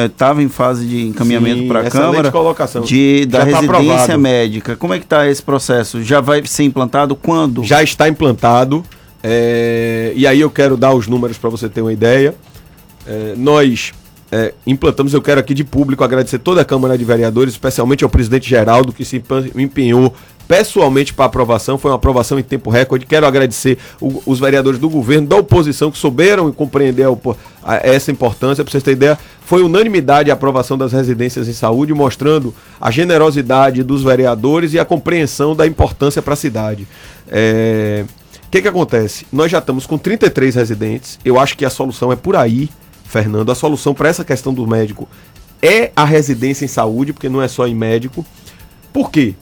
estava 0.05 0.41
eh, 0.41 0.45
em 0.45 0.49
fase 0.49 0.85
de 0.85 1.07
encaminhamento 1.07 1.67
para 1.67 1.81
a 1.81 1.89
Câmara 1.89 2.31
colocação. 2.31 2.81
De, 2.81 3.25
da 3.25 3.39
Já 3.39 3.51
tá 3.51 3.61
residência 3.61 4.07
tá 4.07 4.17
médica. 4.17 4.75
Como 4.75 4.93
é 4.93 4.99
que 4.99 5.05
está 5.05 5.27
esse 5.27 5.41
processo? 5.41 6.03
Já 6.03 6.21
vai 6.21 6.45
ser 6.45 6.63
implantado 6.63 7.15
quando? 7.15 7.63
Já 7.63 7.83
está 7.83 8.07
implantado. 8.07 8.83
É, 9.23 10.13
e 10.15 10.27
aí 10.27 10.39
eu 10.39 10.49
quero 10.49 10.77
dar 10.77 10.93
os 10.93 11.07
números 11.07 11.37
para 11.37 11.49
você 11.49 11.67
ter 11.67 11.81
uma 11.81 11.93
ideia. 11.93 12.35
É, 13.05 13.33
nós 13.37 13.93
é, 14.31 14.53
implantamos, 14.65 15.13
eu 15.13 15.21
quero 15.21 15.39
aqui 15.39 15.53
de 15.53 15.63
público 15.63 16.03
agradecer 16.03 16.39
toda 16.39 16.61
a 16.61 16.65
Câmara 16.65 16.97
de 16.97 17.05
Vereadores, 17.05 17.53
especialmente 17.53 18.03
ao 18.03 18.09
presidente 18.09 18.49
Geraldo, 18.49 18.91
que 18.91 19.05
se 19.05 19.23
empenhou 19.55 20.13
pessoalmente 20.47 21.13
para 21.13 21.25
aprovação. 21.25 21.77
Foi 21.77 21.91
uma 21.91 21.97
aprovação 21.97 22.39
em 22.39 22.43
tempo 22.43 22.69
recorde. 22.69 23.05
Quero 23.05 23.25
agradecer 23.25 23.77
o, 23.99 24.21
os 24.25 24.39
vereadores 24.39 24.79
do 24.79 24.89
governo, 24.89 25.27
da 25.27 25.35
oposição, 25.35 25.91
que 25.91 25.97
souberam 25.97 26.51
compreender 26.51 27.05
a, 27.05 27.09
a, 27.63 27.75
essa 27.77 28.11
importância. 28.11 28.63
Para 28.63 28.71
vocês 28.71 28.83
terem 28.83 28.97
ideia, 28.97 29.19
foi 29.41 29.61
unanimidade 29.63 30.29
a 30.29 30.33
aprovação 30.33 30.77
das 30.77 30.91
residências 30.91 31.47
em 31.47 31.53
saúde, 31.53 31.93
mostrando 31.93 32.53
a 32.79 32.91
generosidade 32.91 33.83
dos 33.83 34.03
vereadores 34.03 34.73
e 34.73 34.79
a 34.79 34.85
compreensão 34.85 35.55
da 35.55 35.65
importância 35.65 36.21
para 36.21 36.33
a 36.33 36.37
cidade. 36.37 36.87
É, 37.29 38.05
o 38.47 38.49
que, 38.49 38.61
que 38.61 38.67
acontece? 38.67 39.27
Nós 39.31 39.51
já 39.51 39.57
estamos 39.57 39.85
com 39.85 39.97
33 39.97 40.55
residentes. 40.55 41.19
Eu 41.23 41.37
acho 41.37 41.57
que 41.57 41.65
a 41.65 41.69
solução 41.69 42.13
é 42.13 42.15
por 42.15 42.37
aí, 42.37 42.69
Fernando. 43.03 43.51
A 43.51 43.55
solução 43.55 43.93
para 43.93 44.07
essa 44.07 44.23
questão 44.23 44.53
do 44.53 44.65
médico 44.65 45.07
é 45.61 45.91
a 45.93 46.05
residência 46.05 46.63
em 46.63 46.69
saúde, 46.69 47.11
porque 47.11 47.27
não 47.27 47.41
é 47.41 47.49
só 47.49 47.67
em 47.67 47.75
médico. 47.75 48.25
Por 48.93 49.11
quê? 49.11 49.35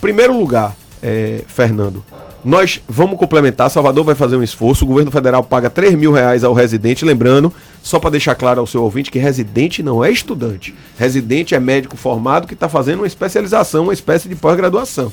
Primeiro 0.00 0.38
lugar, 0.38 0.74
é, 1.02 1.42
Fernando, 1.46 2.02
nós 2.42 2.80
vamos 2.88 3.18
complementar. 3.18 3.68
Salvador 3.68 4.02
vai 4.02 4.14
fazer 4.14 4.36
um 4.36 4.42
esforço. 4.42 4.86
O 4.86 4.88
governo 4.88 5.10
federal 5.10 5.44
paga 5.44 5.68
3 5.68 5.94
mil 5.94 6.10
reais 6.10 6.42
ao 6.42 6.54
residente. 6.54 7.04
Lembrando, 7.04 7.52
só 7.82 7.98
para 7.98 8.10
deixar 8.10 8.34
claro 8.34 8.60
ao 8.60 8.66
seu 8.66 8.82
ouvinte, 8.82 9.10
que 9.10 9.18
residente 9.18 9.82
não 9.82 10.02
é 10.02 10.10
estudante. 10.10 10.74
Residente 10.96 11.54
é 11.54 11.60
médico 11.60 11.98
formado 11.98 12.46
que 12.46 12.54
está 12.54 12.66
fazendo 12.66 13.00
uma 13.00 13.06
especialização, 13.06 13.82
uma 13.82 13.92
espécie 13.92 14.26
de 14.26 14.36
pós-graduação. 14.36 15.12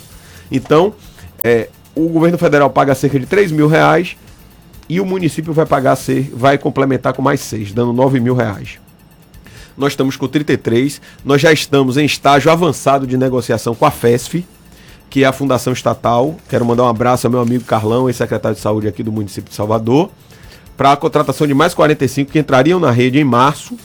Então, 0.49 0.93
é, 1.43 1.67
o 1.95 2.09
governo 2.09 2.37
federal 2.37 2.69
paga 2.69 2.93
cerca 2.93 3.19
de 3.19 3.25
3 3.25 3.51
mil 3.51 3.67
reais 3.67 4.17
e 4.87 4.99
o 4.99 5.05
município 5.05 5.53
vai 5.53 5.65
pagar 5.65 5.95
ser, 5.95 6.29
vai 6.33 6.57
complementar 6.57 7.13
com 7.13 7.21
mais 7.21 7.39
6, 7.41 7.71
dando 7.71 7.93
9 7.93 8.19
mil 8.19 8.35
reais. 8.35 8.77
Nós 9.77 9.93
estamos 9.93 10.15
com 10.15 10.27
33, 10.27 11.01
nós 11.23 11.41
já 11.41 11.51
estamos 11.51 11.97
em 11.97 12.05
estágio 12.05 12.51
avançado 12.51 13.07
de 13.07 13.17
negociação 13.17 13.73
com 13.73 13.85
a 13.85 13.91
FESF, 13.91 14.45
que 15.09 15.23
é 15.23 15.27
a 15.27 15.33
fundação 15.33 15.73
estatal. 15.73 16.35
Quero 16.49 16.65
mandar 16.65 16.83
um 16.83 16.87
abraço 16.87 17.27
ao 17.27 17.31
meu 17.31 17.41
amigo 17.41 17.63
Carlão, 17.63 18.07
ex-secretário 18.07 18.55
de 18.55 18.61
saúde 18.61 18.87
aqui 18.87 19.01
do 19.01 19.11
município 19.11 19.49
de 19.49 19.55
Salvador, 19.55 20.11
para 20.77 20.91
a 20.91 20.97
contratação 20.97 21.47
de 21.47 21.53
mais 21.53 21.73
45 21.73 22.31
que 22.31 22.39
entrariam 22.39 22.79
na 22.79 22.91
rede 22.91 23.19
em 23.19 23.23
março. 23.23 23.77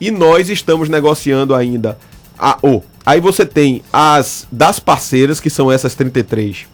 E 0.00 0.10
nós 0.10 0.48
estamos 0.48 0.88
negociando 0.88 1.54
ainda. 1.54 1.98
A, 2.38 2.58
oh, 2.62 2.80
aí 3.04 3.20
você 3.20 3.44
tem 3.44 3.82
as 3.92 4.46
das 4.50 4.80
parceiras, 4.80 5.40
que 5.40 5.50
são 5.50 5.70
essas 5.70 5.94
33 5.94 6.66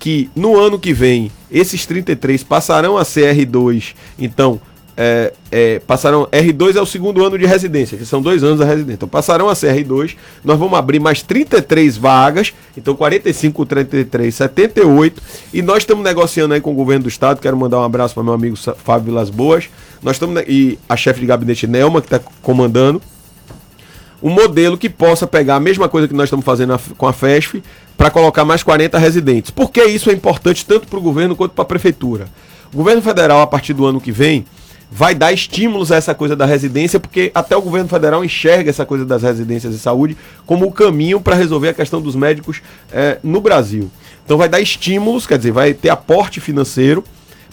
que 0.00 0.30
no 0.34 0.58
ano 0.58 0.78
que 0.78 0.92
vem 0.92 1.30
esses 1.52 1.86
33 1.86 2.42
passarão 2.42 2.96
a 2.96 3.04
ser 3.04 3.36
R2, 3.36 3.94
então 4.18 4.60
é, 4.96 5.32
é, 5.50 5.78
passarão 5.78 6.26
R2 6.26 6.76
é 6.76 6.80
o 6.80 6.86
segundo 6.86 7.24
ano 7.24 7.38
de 7.38 7.46
residência, 7.46 7.96
que 7.96 8.04
são 8.04 8.20
dois 8.20 8.42
anos 8.42 8.58
da 8.58 8.64
residência. 8.64 8.96
Então 8.96 9.08
passarão 9.08 9.48
a 9.48 9.54
ser 9.54 9.74
R2. 9.74 10.16
Nós 10.44 10.58
vamos 10.58 10.78
abrir 10.78 10.98
mais 10.98 11.22
33 11.22 11.96
vagas, 11.96 12.52
então 12.76 12.94
45, 12.94 13.64
33, 13.64 14.34
78. 14.34 15.22
E 15.54 15.62
nós 15.62 15.78
estamos 15.78 16.04
negociando 16.04 16.54
aí 16.54 16.60
com 16.60 16.72
o 16.72 16.74
governo 16.74 17.04
do 17.04 17.08
estado. 17.08 17.40
Quero 17.40 17.56
mandar 17.56 17.78
um 17.78 17.84
abraço 17.84 18.14
para 18.14 18.22
meu 18.22 18.34
amigo 18.34 18.56
Fábio 18.56 19.06
Vilas 19.06 19.30
Boas. 19.30 19.70
Nós 20.02 20.16
estamos 20.16 20.42
e 20.46 20.78
a 20.88 20.96
chefe 20.96 21.20
de 21.20 21.26
gabinete 21.26 21.66
Nelma 21.66 22.00
que 22.00 22.06
está 22.14 22.20
comandando 22.42 23.00
um 24.22 24.30
modelo 24.30 24.76
que 24.76 24.88
possa 24.88 25.26
pegar 25.26 25.56
a 25.56 25.60
mesma 25.60 25.88
coisa 25.88 26.06
que 26.06 26.14
nós 26.14 26.24
estamos 26.24 26.44
fazendo 26.44 26.78
com 26.96 27.06
a 27.06 27.12
FESF 27.12 27.62
para 27.96 28.10
colocar 28.10 28.44
mais 28.44 28.62
40 28.62 28.98
residentes. 28.98 29.50
Por 29.50 29.70
que 29.70 29.82
isso 29.84 30.10
é 30.10 30.12
importante 30.12 30.64
tanto 30.64 30.86
para 30.86 30.98
o 30.98 31.02
governo 31.02 31.36
quanto 31.36 31.52
para 31.52 31.62
a 31.62 31.66
prefeitura? 31.66 32.28
O 32.72 32.76
governo 32.76 33.02
federal, 33.02 33.40
a 33.40 33.46
partir 33.46 33.72
do 33.72 33.84
ano 33.86 34.00
que 34.00 34.12
vem, 34.12 34.44
vai 34.90 35.14
dar 35.14 35.32
estímulos 35.32 35.92
a 35.92 35.96
essa 35.96 36.14
coisa 36.14 36.34
da 36.34 36.44
residência, 36.44 36.98
porque 36.98 37.30
até 37.34 37.56
o 37.56 37.62
governo 37.62 37.88
federal 37.88 38.24
enxerga 38.24 38.70
essa 38.70 38.84
coisa 38.84 39.04
das 39.04 39.22
residências 39.22 39.72
de 39.72 39.78
saúde 39.78 40.16
como 40.44 40.66
o 40.66 40.72
caminho 40.72 41.20
para 41.20 41.36
resolver 41.36 41.68
a 41.68 41.74
questão 41.74 42.00
dos 42.00 42.16
médicos 42.16 42.60
é, 42.92 43.18
no 43.22 43.40
Brasil. 43.40 43.90
Então 44.24 44.36
vai 44.36 44.48
dar 44.48 44.60
estímulos, 44.60 45.26
quer 45.26 45.38
dizer, 45.38 45.52
vai 45.52 45.74
ter 45.74 45.90
aporte 45.90 46.40
financeiro 46.40 47.04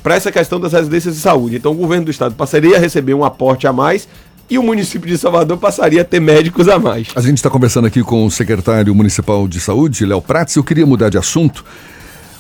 para 0.02 0.16
essa 0.16 0.32
questão 0.32 0.60
das 0.60 0.74
residências 0.74 1.16
de 1.16 1.22
saúde. 1.22 1.58
Então 1.58 1.72
o 1.72 1.76
governo 1.76 2.06
do 2.06 2.12
estado 2.12 2.34
passaria 2.36 2.78
a 2.78 2.80
receber 2.80 3.14
um 3.14 3.24
aporte 3.24 3.68
a 3.68 3.74
mais 3.74 4.08
e 4.50 4.58
o 4.58 4.64
município 4.64 5.08
de 5.08 5.18
Salvador 5.18 5.58
passaria 5.58 6.02
a 6.02 6.06
ter 6.06 6.20
médicos 6.20 6.68
a 6.68 6.80
mais. 6.80 7.08
A 7.16 7.22
gente 7.22 7.38
está 7.38 7.50
conversando 7.50 7.88
aqui 7.88 8.02
com 8.02 8.26
o 8.26 8.32
secretário 8.32 8.94
municipal 8.96 9.48
de 9.48 9.60
saúde, 9.60 10.06
Léo 10.06 10.22
Prats. 10.22 10.56
Eu 10.56 10.64
queria 10.64 10.86
mudar 10.86 11.10
de 11.10 11.18
assunto. 11.18 11.64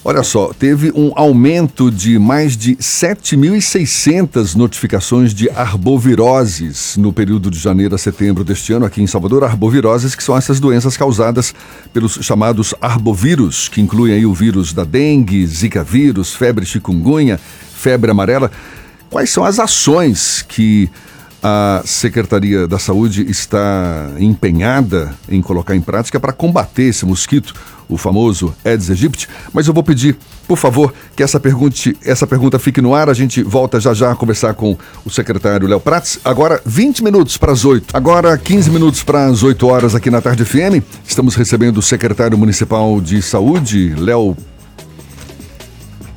Olha 0.09 0.23
só, 0.23 0.53
teve 0.57 0.89
um 0.95 1.11
aumento 1.17 1.91
de 1.91 2.17
mais 2.17 2.55
de 2.55 2.77
7.600 2.77 4.55
notificações 4.55 5.33
de 5.33 5.49
arboviroses 5.49 6.95
no 6.95 7.11
período 7.11 7.51
de 7.51 7.59
janeiro 7.59 7.93
a 7.93 7.97
setembro 7.97 8.45
deste 8.45 8.71
ano 8.71 8.85
aqui 8.85 9.01
em 9.01 9.07
Salvador. 9.07 9.43
Arboviroses 9.43 10.15
que 10.15 10.23
são 10.23 10.37
essas 10.37 10.61
doenças 10.61 10.95
causadas 10.95 11.53
pelos 11.91 12.19
chamados 12.21 12.73
arbovírus, 12.79 13.67
que 13.67 13.81
incluem 13.81 14.13
aí 14.13 14.25
o 14.25 14.33
vírus 14.33 14.71
da 14.71 14.85
dengue, 14.85 15.45
zika 15.45 15.83
vírus, 15.83 16.33
febre 16.33 16.65
chikungunya, 16.65 17.37
febre 17.75 18.09
amarela. 18.09 18.49
Quais 19.09 19.29
são 19.29 19.43
as 19.43 19.59
ações 19.59 20.41
que 20.47 20.89
a 21.41 21.81
Secretaria 21.85 22.67
da 22.67 22.79
Saúde 22.79 23.29
está 23.29 24.11
empenhada 24.19 25.13
em 25.29 25.41
colocar 25.41 25.75
em 25.75 25.81
prática 25.81 26.19
para 26.19 26.33
combater 26.33 26.83
esse 26.83 27.05
mosquito, 27.05 27.53
o 27.87 27.97
famoso 27.97 28.53
Aedes 28.65 28.89
aegypti. 28.89 29.29
Mas 29.53 29.67
eu 29.67 29.73
vou 29.73 29.83
pedir, 29.83 30.17
por 30.47 30.57
favor, 30.57 30.93
que 31.15 31.23
essa 31.23 31.39
pergunta, 31.39 31.75
essa 32.03 32.27
pergunta 32.27 32.59
fique 32.59 32.81
no 32.81 32.93
ar. 32.93 33.09
A 33.09 33.13
gente 33.13 33.41
volta 33.43 33.79
já 33.79 33.93
já 33.93 34.11
a 34.11 34.15
conversar 34.15 34.53
com 34.55 34.77
o 35.05 35.09
secretário 35.09 35.67
Léo 35.67 35.79
Prats. 35.79 36.19
Agora, 36.25 36.61
20 36.65 37.03
minutos 37.03 37.37
para 37.37 37.51
as 37.51 37.63
8. 37.63 37.95
Agora, 37.95 38.37
15 38.37 38.69
minutos 38.69 39.03
para 39.03 39.25
as 39.25 39.43
8 39.43 39.67
horas 39.67 39.95
aqui 39.95 40.09
na 40.09 40.21
Tarde 40.21 40.43
FM. 40.43 40.83
Estamos 41.07 41.35
recebendo 41.35 41.77
o 41.77 41.81
secretário 41.81 42.37
municipal 42.37 42.99
de 42.99 43.21
saúde, 43.21 43.95
Léo 43.95 44.35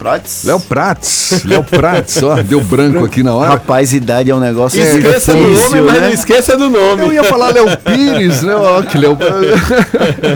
Prats? 0.01 0.45
Léo 0.45 0.59
Prats. 0.61 1.45
Léo 1.45 1.63
Prats, 1.63 2.23
ó, 2.23 2.43
deu 2.43 2.63
branco 2.63 3.05
aqui 3.05 3.23
na 3.23 3.35
hora. 3.35 3.51
Rapaz, 3.51 3.93
idade 3.93 4.31
é 4.31 4.35
um 4.35 4.41
negócio 4.41 4.81
Esqueça 4.83 5.35
do 5.35 5.45
difícil, 5.45 5.71
nome, 5.71 5.81
mas 5.83 6.01
né? 6.01 6.07
não 6.07 6.15
esqueça 6.15 6.57
do 6.57 6.71
nome. 6.71 7.03
Eu 7.03 7.13
ia 7.13 7.23
falar 7.25 7.53
Léo 7.53 7.67
Pires, 7.77 8.41
né? 8.41 8.55
Ó, 8.55 8.81
que 8.81 8.97
Léo... 8.97 9.19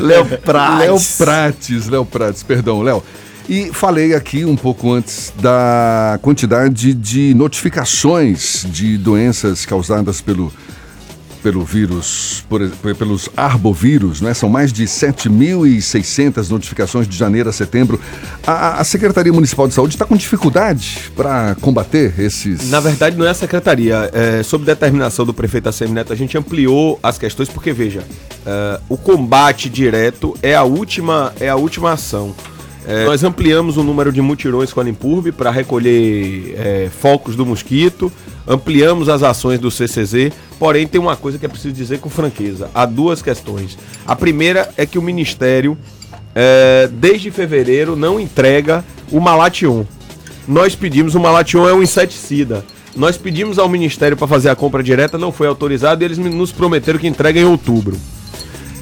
Léo 0.03 0.27
Prats. 0.45 0.79
Léo 0.79 1.01
Prates, 1.17 1.89
Léo 1.89 2.05
Prates, 2.05 2.43
perdão, 2.43 2.83
Léo. 2.83 3.03
E 3.49 3.71
falei 3.73 4.15
aqui 4.15 4.45
um 4.45 4.57
pouco 4.57 4.93
antes 4.93 5.33
da 5.41 6.19
quantidade 6.21 6.93
de 6.93 7.33
notificações 7.33 8.67
de 8.69 8.99
doenças 8.99 9.65
causadas 9.65 10.21
pelo, 10.21 10.53
pelo 11.45 11.63
vírus, 11.63 12.43
por, 12.49 12.59
pelos 12.97 13.29
arbovírus, 13.37 14.23
né? 14.23 14.33
São 14.33 14.49
mais 14.49 14.73
de 14.73 14.85
7.600 14.85 16.49
notificações 16.49 17.07
de 17.07 17.15
janeiro 17.15 17.51
a 17.51 17.53
setembro. 17.53 18.01
A, 18.47 18.81
a 18.81 18.85
Secretaria 18.85 19.31
Municipal 19.31 19.69
de 19.69 19.75
Saúde 19.75 19.95
está 19.95 20.07
com 20.07 20.17
dificuldade 20.17 21.13
para 21.15 21.55
combater 21.61 22.19
esses. 22.19 22.71
Na 22.71 22.81
verdade, 22.81 23.19
não 23.19 23.27
é 23.27 23.31
a 23.31 23.35
secretaria. 23.35 24.11
É, 24.15 24.43
sob 24.43 24.65
determinação 24.65 25.27
do 25.27 25.35
prefeito 25.35 25.69
ACM 25.69 25.93
Neto, 25.93 26.15
a 26.15 26.17
gente 26.17 26.39
ampliou 26.39 26.99
as 27.03 27.19
questões, 27.19 27.51
porque, 27.51 27.75
veja, 27.75 28.03
é, 28.47 28.81
o 28.89 28.97
combate 28.97 29.69
direto 29.69 30.35
é 30.43 30.55
a 30.55 30.63
última, 30.63 31.35
é 31.39 31.51
a 31.51 31.57
última 31.57 31.93
ação. 31.93 32.35
É, 32.87 33.05
nós 33.05 33.23
ampliamos 33.23 33.77
o 33.77 33.83
número 33.83 34.13
de 34.13 34.21
mutirões 34.21 34.73
com 34.73 34.81
a 34.81 34.85
Limpurbe 34.85 35.33
para 35.33 35.51
recolher 35.51 36.55
é, 36.57 36.91
focos 36.91 37.35
do 37.35 37.45
mosquito, 37.45 38.13
ampliamos 38.47 39.09
as 39.09 39.23
ações 39.23 39.59
do 39.59 39.71
CCZ, 39.71 40.33
porém 40.65 40.87
tem 40.87 40.99
uma 40.99 41.15
coisa 41.15 41.39
que 41.39 41.45
é 41.45 41.49
preciso 41.49 41.75
dizer 41.75 41.99
com 41.99 42.09
franqueza. 42.09 42.71
Há 42.75 42.87
duas 42.87 43.21
questões. 43.21 43.77
A 44.07 44.17
primeira 44.17 44.71
é 44.79 44.87
que 44.87 44.99
o 44.99 45.03
Ministério, 45.03 45.77
é, 46.35 46.89
desde 46.91 47.31
fevereiro, 47.31 47.95
não 47.95 48.19
entrega 48.19 48.83
o 49.13 49.21
Malation. 49.21 49.85
Nós 50.49 50.75
pedimos, 50.75 51.15
o 51.15 51.21
Malation 51.21 51.69
é 51.69 51.75
um 51.75 51.83
inseticida. 51.83 52.65
Nós 52.97 53.19
pedimos 53.19 53.59
ao 53.59 53.69
Ministério 53.69 54.17
para 54.17 54.27
fazer 54.27 54.49
a 54.49 54.57
compra 54.57 54.83
direta, 54.83 55.19
não 55.19 55.31
foi 55.31 55.49
autorizado 55.49 56.03
e 56.03 56.07
eles 56.07 56.17
nos 56.17 56.51
prometeram 56.51 56.99
que 56.99 57.07
entrega 57.07 57.39
em 57.39 57.45
outubro. 57.45 57.95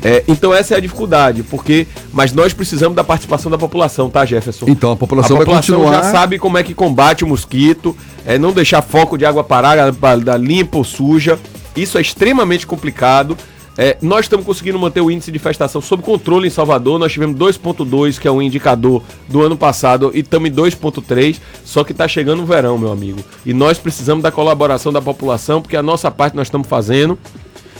É, 0.04 0.22
então 0.28 0.54
essa 0.54 0.74
é 0.74 0.76
a 0.76 0.80
dificuldade, 0.80 1.42
porque 1.42 1.88
mas 2.12 2.32
nós 2.32 2.52
precisamos 2.52 2.94
da 2.94 3.02
participação 3.02 3.50
da 3.50 3.58
população, 3.58 4.08
tá, 4.08 4.24
Jefferson? 4.24 4.66
Então 4.68 4.92
a 4.92 4.96
população, 4.96 5.36
a 5.36 5.40
população 5.40 5.78
vai 5.78 5.86
continuar. 5.86 6.04
já 6.04 6.12
sabe 6.12 6.38
como 6.38 6.58
é 6.58 6.62
que 6.62 6.74
combate 6.74 7.24
o 7.24 7.26
mosquito, 7.26 7.96
é 8.24 8.38
não 8.38 8.52
deixar 8.52 8.82
foco 8.82 9.18
de 9.18 9.24
água 9.24 9.42
parada, 9.42 9.92
da 10.20 10.36
limpa 10.36 10.78
ou 10.78 10.84
suja. 10.84 11.38
Isso 11.76 11.98
é 11.98 12.00
extremamente 12.00 12.66
complicado. 12.66 13.36
É, 13.76 13.96
nós 14.02 14.26
estamos 14.26 14.44
conseguindo 14.44 14.78
manter 14.78 15.00
o 15.00 15.10
índice 15.10 15.30
de 15.30 15.38
infestação 15.38 15.80
sob 15.80 16.02
controle 16.02 16.46
em 16.46 16.50
Salvador. 16.50 16.98
Nós 16.98 17.12
tivemos 17.12 17.36
2,2, 17.38 18.18
que 18.18 18.28
é 18.28 18.30
um 18.30 18.42
indicador 18.42 19.02
do 19.28 19.40
ano 19.40 19.56
passado, 19.56 20.10
e 20.14 20.20
estamos 20.20 20.50
em 20.50 20.52
2,3. 20.52 21.38
Só 21.64 21.82
que 21.82 21.92
está 21.92 22.06
chegando 22.06 22.42
o 22.42 22.46
verão, 22.46 22.76
meu 22.76 22.92
amigo. 22.92 23.20
E 23.46 23.54
nós 23.54 23.78
precisamos 23.78 24.22
da 24.22 24.30
colaboração 24.30 24.92
da 24.92 25.00
população, 25.00 25.62
porque 25.62 25.76
a 25.76 25.82
nossa 25.82 26.10
parte 26.10 26.36
nós 26.36 26.48
estamos 26.48 26.68
fazendo. 26.68 27.18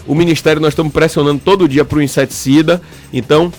O 0.06 0.14
Ministério 0.14 0.61
nós 0.61 0.72
estamos 0.72 0.92
pressionando 0.92 1.40
todo 1.44 1.68
dia 1.68 1.84
para 1.84 1.99
o 1.99 2.02
inseticida. 2.02 2.80
Então, 3.12 3.52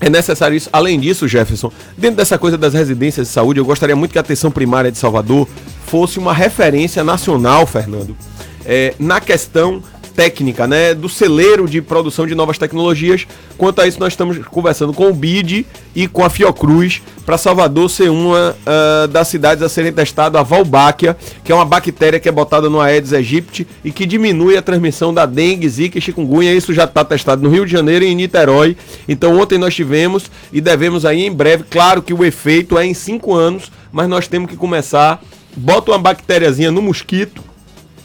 é 0.00 0.08
necessário 0.08 0.56
isso. 0.56 0.68
Além 0.72 0.98
disso, 1.00 1.26
Jefferson, 1.26 1.72
dentro 1.98 2.16
dessa 2.16 2.38
coisa 2.38 2.56
das 2.56 2.72
residências 2.72 3.26
de 3.26 3.32
saúde, 3.32 3.58
eu 3.58 3.64
gostaria 3.64 3.96
muito 3.96 4.12
que 4.12 4.18
a 4.18 4.20
atenção 4.20 4.50
primária 4.50 4.92
de 4.92 4.98
Salvador 4.98 5.48
fosse 5.86 6.18
uma 6.18 6.32
referência 6.32 7.02
nacional, 7.02 7.66
Fernando, 7.66 8.16
é, 8.64 8.94
na 8.98 9.20
questão 9.20 9.82
técnica, 10.14 10.66
né, 10.66 10.94
do 10.94 11.08
celeiro 11.08 11.68
de 11.68 11.82
produção 11.82 12.26
de 12.26 12.34
novas 12.34 12.56
tecnologias. 12.56 13.26
Quanto 13.58 13.80
a 13.80 13.86
isso, 13.86 13.98
nós 14.00 14.12
estamos 14.12 14.38
conversando 14.46 14.92
com 14.92 15.08
o 15.08 15.12
BID 15.12 15.66
e 15.94 16.06
com 16.06 16.24
a 16.24 16.30
Fiocruz 16.30 17.02
para 17.26 17.36
Salvador 17.36 17.90
ser 17.90 18.10
uma 18.10 18.54
uh, 18.54 19.08
das 19.08 19.28
cidades 19.28 19.62
a 19.62 19.68
serem 19.68 19.92
testado 19.92 20.38
a 20.38 20.42
Valbáquia, 20.42 21.16
que 21.42 21.50
é 21.50 21.54
uma 21.54 21.64
bactéria 21.64 22.20
que 22.20 22.28
é 22.28 22.32
botada 22.32 22.70
no 22.70 22.80
Aedes 22.80 23.12
aegypti 23.12 23.66
e 23.84 23.90
que 23.90 24.06
diminui 24.06 24.56
a 24.56 24.62
transmissão 24.62 25.12
da 25.12 25.26
dengue, 25.26 25.68
zika 25.68 25.98
e 25.98 26.00
chikungunya. 26.00 26.54
Isso 26.54 26.72
já 26.72 26.84
está 26.84 27.04
testado 27.04 27.42
no 27.42 27.48
Rio 27.48 27.66
de 27.66 27.72
Janeiro 27.72 28.04
e 28.04 28.08
em 28.08 28.14
Niterói. 28.14 28.76
Então 29.08 29.38
ontem 29.38 29.58
nós 29.58 29.74
tivemos 29.74 30.30
e 30.52 30.60
devemos 30.60 31.04
aí 31.04 31.24
em 31.24 31.32
breve. 31.32 31.64
Claro 31.68 32.02
que 32.02 32.14
o 32.14 32.24
efeito 32.24 32.78
é 32.78 32.86
em 32.86 32.94
cinco 32.94 33.34
anos, 33.34 33.70
mas 33.92 34.08
nós 34.08 34.28
temos 34.28 34.50
que 34.50 34.56
começar. 34.56 35.22
Bota 35.56 35.92
uma 35.92 35.98
bactériazinha 35.98 36.70
no 36.70 36.82
mosquito 36.82 37.53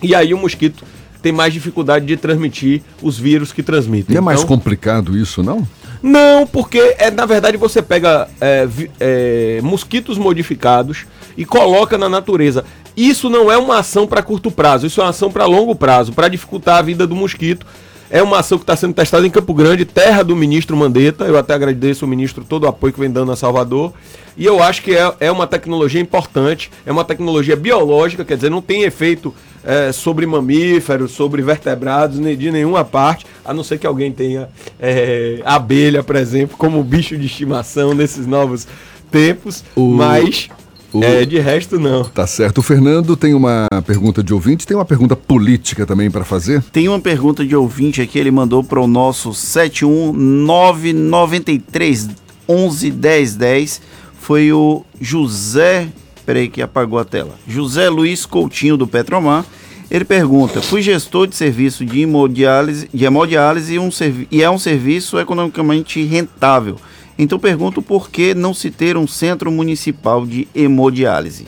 e 0.01 0.15
aí 0.15 0.33
o 0.33 0.37
mosquito 0.37 0.83
tem 1.21 1.31
mais 1.31 1.53
dificuldade 1.53 2.05
de 2.05 2.15
transmitir 2.17 2.81
os 3.01 3.17
vírus 3.17 3.51
que 3.51 3.61
transmitem. 3.61 4.15
E 4.15 4.17
é 4.17 4.21
mais 4.21 4.39
Então, 4.39 4.47
complicado 4.47 5.17
isso, 5.17 5.43
não? 5.43 5.67
não, 6.01 6.47
porque 6.47 6.95
é, 6.97 7.11
na 7.11 7.25
verdade 7.25 7.57
você 7.57 7.81
pega 7.81 8.27
é, 8.39 8.67
é, 8.99 9.59
mosquitos 9.61 10.17
modificados 10.17 11.05
e 11.37 11.43
coloca 11.45 11.97
na 11.97 12.07
natureza. 12.07 12.63
Isso 12.95 13.29
não 13.29 13.51
é 13.51 13.57
uma 13.57 13.79
ação 13.79 14.07
para 14.07 14.21
curto 14.21 14.49
prazo, 14.49 14.87
isso 14.87 14.99
é 14.99 15.03
uma 15.03 15.09
ação 15.09 15.31
para 15.31 15.45
longo 15.45 15.75
prazo, 15.75 16.13
para 16.13 16.27
dificultar 16.27 16.77
a 16.77 16.81
vida 16.81 17.05
do 17.05 17.15
mosquito. 17.15 17.65
É 18.11 18.23
uma 18.23 18.39
ação 18.39 18.57
que 18.57 18.63
está 18.63 18.75
sendo 18.75 18.93
testada 18.95 19.27
em 19.27 19.29
Campo 19.29 19.53
Grande, 19.53 19.85
terra 19.85 20.23
do 20.23 20.35
ministro 20.35 20.75
Mandetta. 20.75 21.25
Eu 21.25 21.37
até 21.37 21.53
agradeço 21.53 22.03
ao 22.03 22.09
ministro 22.09 22.43
todo 22.43 22.63
o 22.63 22.67
apoio 22.67 22.91
que 22.91 22.99
vem 22.99 23.11
dando 23.11 23.31
a 23.31 23.35
Salvador. 23.35 23.93
E 24.35 24.43
eu 24.45 24.63
acho 24.63 24.81
que 24.81 24.95
é, 24.95 25.13
é 25.19 25.31
uma 25.31 25.45
tecnologia 25.45 26.01
importante, 26.01 26.71
é 26.87 26.91
uma 26.91 27.05
tecnologia 27.05 27.55
biológica, 27.55 28.25
quer 28.25 28.35
dizer, 28.35 28.49
não 28.49 28.63
tem 28.63 28.81
efeito 28.81 29.31
é, 29.63 29.91
sobre 29.91 30.25
mamíferos, 30.25 31.11
sobre 31.11 31.41
vertebrados, 31.41 32.19
nem 32.19 32.37
de 32.37 32.51
nenhuma 32.51 32.85
parte, 32.85 33.25
a 33.43 33.53
não 33.53 33.63
ser 33.63 33.77
que 33.77 33.87
alguém 33.87 34.11
tenha 34.11 34.47
é, 34.79 35.41
abelha, 35.45 36.03
por 36.03 36.15
exemplo, 36.15 36.55
como 36.57 36.81
bicho 36.83 37.17
de 37.17 37.25
estimação 37.25 37.93
nesses 37.93 38.25
novos 38.27 38.67
tempos. 39.11 39.63
O- 39.75 39.93
mas 39.93 40.47
o- 40.93 41.03
é, 41.03 41.25
de 41.25 41.39
resto, 41.39 41.79
não. 41.79 42.03
Tá 42.03 42.25
certo. 42.25 42.59
O 42.59 42.61
Fernando 42.61 43.15
tem 43.17 43.33
uma 43.33 43.67
pergunta 43.85 44.23
de 44.23 44.33
ouvinte, 44.33 44.65
tem 44.65 44.75
uma 44.77 44.85
pergunta 44.85 45.15
política 45.15 45.85
também 45.85 46.09
para 46.09 46.23
fazer. 46.25 46.63
Tem 46.71 46.87
uma 46.87 46.99
pergunta 46.99 47.45
de 47.45 47.55
ouvinte 47.55 48.01
aqui, 48.01 48.17
ele 48.17 48.31
mandou 48.31 48.63
para 48.63 48.79
o 48.79 48.87
nosso 48.87 49.33
71993 49.33 52.09
11 52.47 52.91
10 52.91 53.35
10. 53.35 53.81
Foi 54.19 54.51
o 54.51 54.83
José. 54.99 55.87
Peraí 56.29 56.47
que 56.47 56.61
apagou 56.61 56.99
a 56.99 57.03
tela. 57.03 57.33
José 57.47 57.89
Luiz 57.89 58.23
Coutinho 58.23 58.77
do 58.77 58.85
Petromar. 58.85 59.43
Ele 59.89 60.05
pergunta: 60.05 60.61
fui 60.61 60.79
gestor 60.79 61.25
de 61.25 61.35
serviço 61.35 61.83
de 61.83 62.01
hemodiálise, 62.01 62.87
de 62.93 63.03
hemodiálise 63.03 63.73
e, 63.73 63.79
um 63.79 63.89
e 64.29 64.43
é 64.43 64.47
um 64.47 64.59
serviço 64.59 65.19
economicamente 65.19 66.03
rentável. 66.03 66.75
Então 67.17 67.39
pergunto 67.39 67.81
por 67.81 68.11
que 68.11 68.35
não 68.35 68.53
se 68.53 68.69
ter 68.69 68.95
um 68.95 69.07
centro 69.07 69.51
municipal 69.51 70.23
de 70.23 70.47
hemodiálise. 70.53 71.47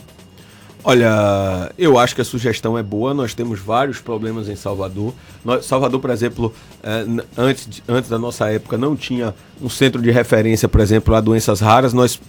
Olha, 0.84 1.72
eu 1.78 2.00
acho 2.00 2.16
que 2.16 2.22
a 2.22 2.26
sugestão 2.26 2.76
é 2.76 2.82
boa. 2.82 3.14
Nós 3.14 3.36
temos 3.36 3.60
vários 3.60 4.00
problemas 4.00 4.50
em 4.50 4.56
Salvador. 4.56 5.14
Salvador, 5.62 6.00
por 6.00 6.10
exemplo, 6.10 6.52
eh, 6.82 7.06
antes, 7.38 7.84
antes 7.88 8.10
da 8.10 8.18
nossa 8.18 8.50
época, 8.50 8.80
não 8.80 8.96
tinha 8.96 9.36
um 9.62 9.70
centro 9.70 10.02
de 10.02 10.10
referência, 10.10 10.68
por 10.68 10.82
exemplo, 10.82 11.14
a 11.14 11.22
doenças 11.22 11.60
raras. 11.60 11.94
Nós 11.94 12.20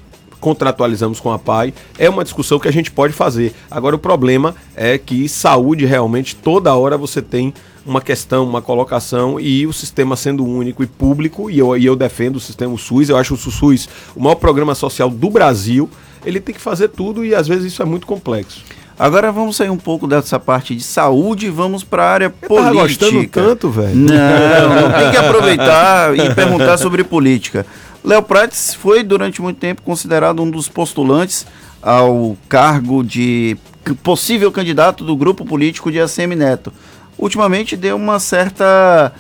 contratualizamos 0.42 1.20
com 1.20 1.30
a 1.30 1.38
PAI. 1.38 1.72
É 1.96 2.10
uma 2.10 2.24
discussão 2.24 2.58
que 2.58 2.66
a 2.66 2.72
gente 2.72 2.90
pode 2.90 3.12
fazer. 3.12 3.54
Agora, 3.70 3.94
o 3.94 3.98
problema 3.98 4.54
é 4.76 4.98
que 4.98 5.28
saúde, 5.28 5.86
realmente, 5.86 6.34
toda 6.34 6.74
hora 6.74 6.98
você 6.98 7.22
tem 7.22 7.54
uma 7.86 8.00
questão, 8.00 8.44
uma 8.44 8.60
colocação 8.60 9.38
e 9.40 9.66
o 9.66 9.72
sistema 9.72 10.16
sendo 10.16 10.44
único 10.44 10.82
e 10.82 10.86
público, 10.86 11.48
e 11.48 11.60
eu, 11.60 11.76
e 11.76 11.86
eu 11.86 11.94
defendo 11.96 12.36
o 12.36 12.40
sistema 12.40 12.76
SUS, 12.76 13.08
eu 13.08 13.16
acho 13.16 13.34
o 13.34 13.36
SUS 13.36 13.88
o 14.14 14.20
maior 14.22 14.34
programa 14.34 14.74
social 14.74 15.08
do 15.08 15.30
Brasil, 15.30 15.88
ele 16.24 16.40
tem 16.40 16.54
que 16.54 16.60
fazer 16.60 16.88
tudo 16.88 17.24
e 17.24 17.34
às 17.34 17.46
vezes 17.46 17.72
isso 17.72 17.82
é 17.82 17.84
muito 17.84 18.06
complexo. 18.06 18.62
Agora 18.98 19.32
vamos 19.32 19.56
sair 19.56 19.70
um 19.70 19.76
pouco 19.76 20.06
dessa 20.06 20.38
parte 20.38 20.76
de 20.76 20.82
saúde 20.82 21.46
e 21.46 21.50
vamos 21.50 21.82
para 21.82 22.04
a 22.04 22.10
área 22.10 22.24
Eu 22.26 22.48
política. 22.48 22.72
tava 22.72 22.86
gostando 22.86 23.28
tanto, 23.28 23.70
velho. 23.70 23.96
Não, 23.96 24.82
não 24.82 24.92
tem 24.92 25.10
que 25.10 25.16
aproveitar 25.18 26.16
e 26.16 26.34
perguntar 26.34 26.78
sobre 26.78 27.02
política. 27.02 27.66
Léo 28.04 28.22
Prates 28.22 28.74
foi 28.74 29.02
durante 29.02 29.40
muito 29.40 29.58
tempo 29.58 29.82
considerado 29.82 30.42
um 30.42 30.50
dos 30.50 30.68
postulantes 30.68 31.46
ao 31.80 32.36
cargo 32.48 33.02
de 33.04 33.56
possível 34.02 34.50
candidato 34.50 35.04
do 35.04 35.16
grupo 35.16 35.44
político 35.44 35.90
de 35.90 36.00
ACM 36.00 36.34
Neto. 36.36 36.72
Ultimamente 37.18 37.76
deu 37.76 37.96
uma 37.96 38.18
certa 38.18 39.12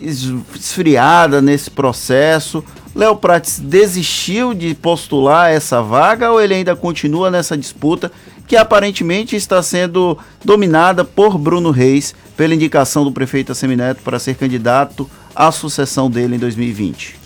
es- 0.00 0.32
esfriada 0.54 1.42
nesse 1.42 1.70
processo. 1.70 2.62
Léo 2.94 3.16
Prates 3.16 3.58
desistiu 3.58 4.54
de 4.54 4.74
postular 4.74 5.50
essa 5.50 5.82
vaga 5.82 6.30
ou 6.30 6.40
ele 6.40 6.54
ainda 6.54 6.76
continua 6.76 7.30
nessa 7.30 7.56
disputa 7.56 8.10
que 8.46 8.56
aparentemente 8.56 9.36
está 9.36 9.62
sendo 9.62 10.16
dominada 10.44 11.04
por 11.04 11.36
Bruno 11.36 11.70
Reis 11.70 12.14
pela 12.36 12.54
indicação 12.54 13.04
do 13.04 13.12
prefeito 13.12 13.52
ACM 13.52 13.76
Neto 13.76 14.00
para 14.02 14.18
ser 14.18 14.36
candidato 14.36 15.08
à 15.34 15.50
sucessão 15.52 16.08
dele 16.10 16.36
em 16.36 16.38
2020? 16.38 17.17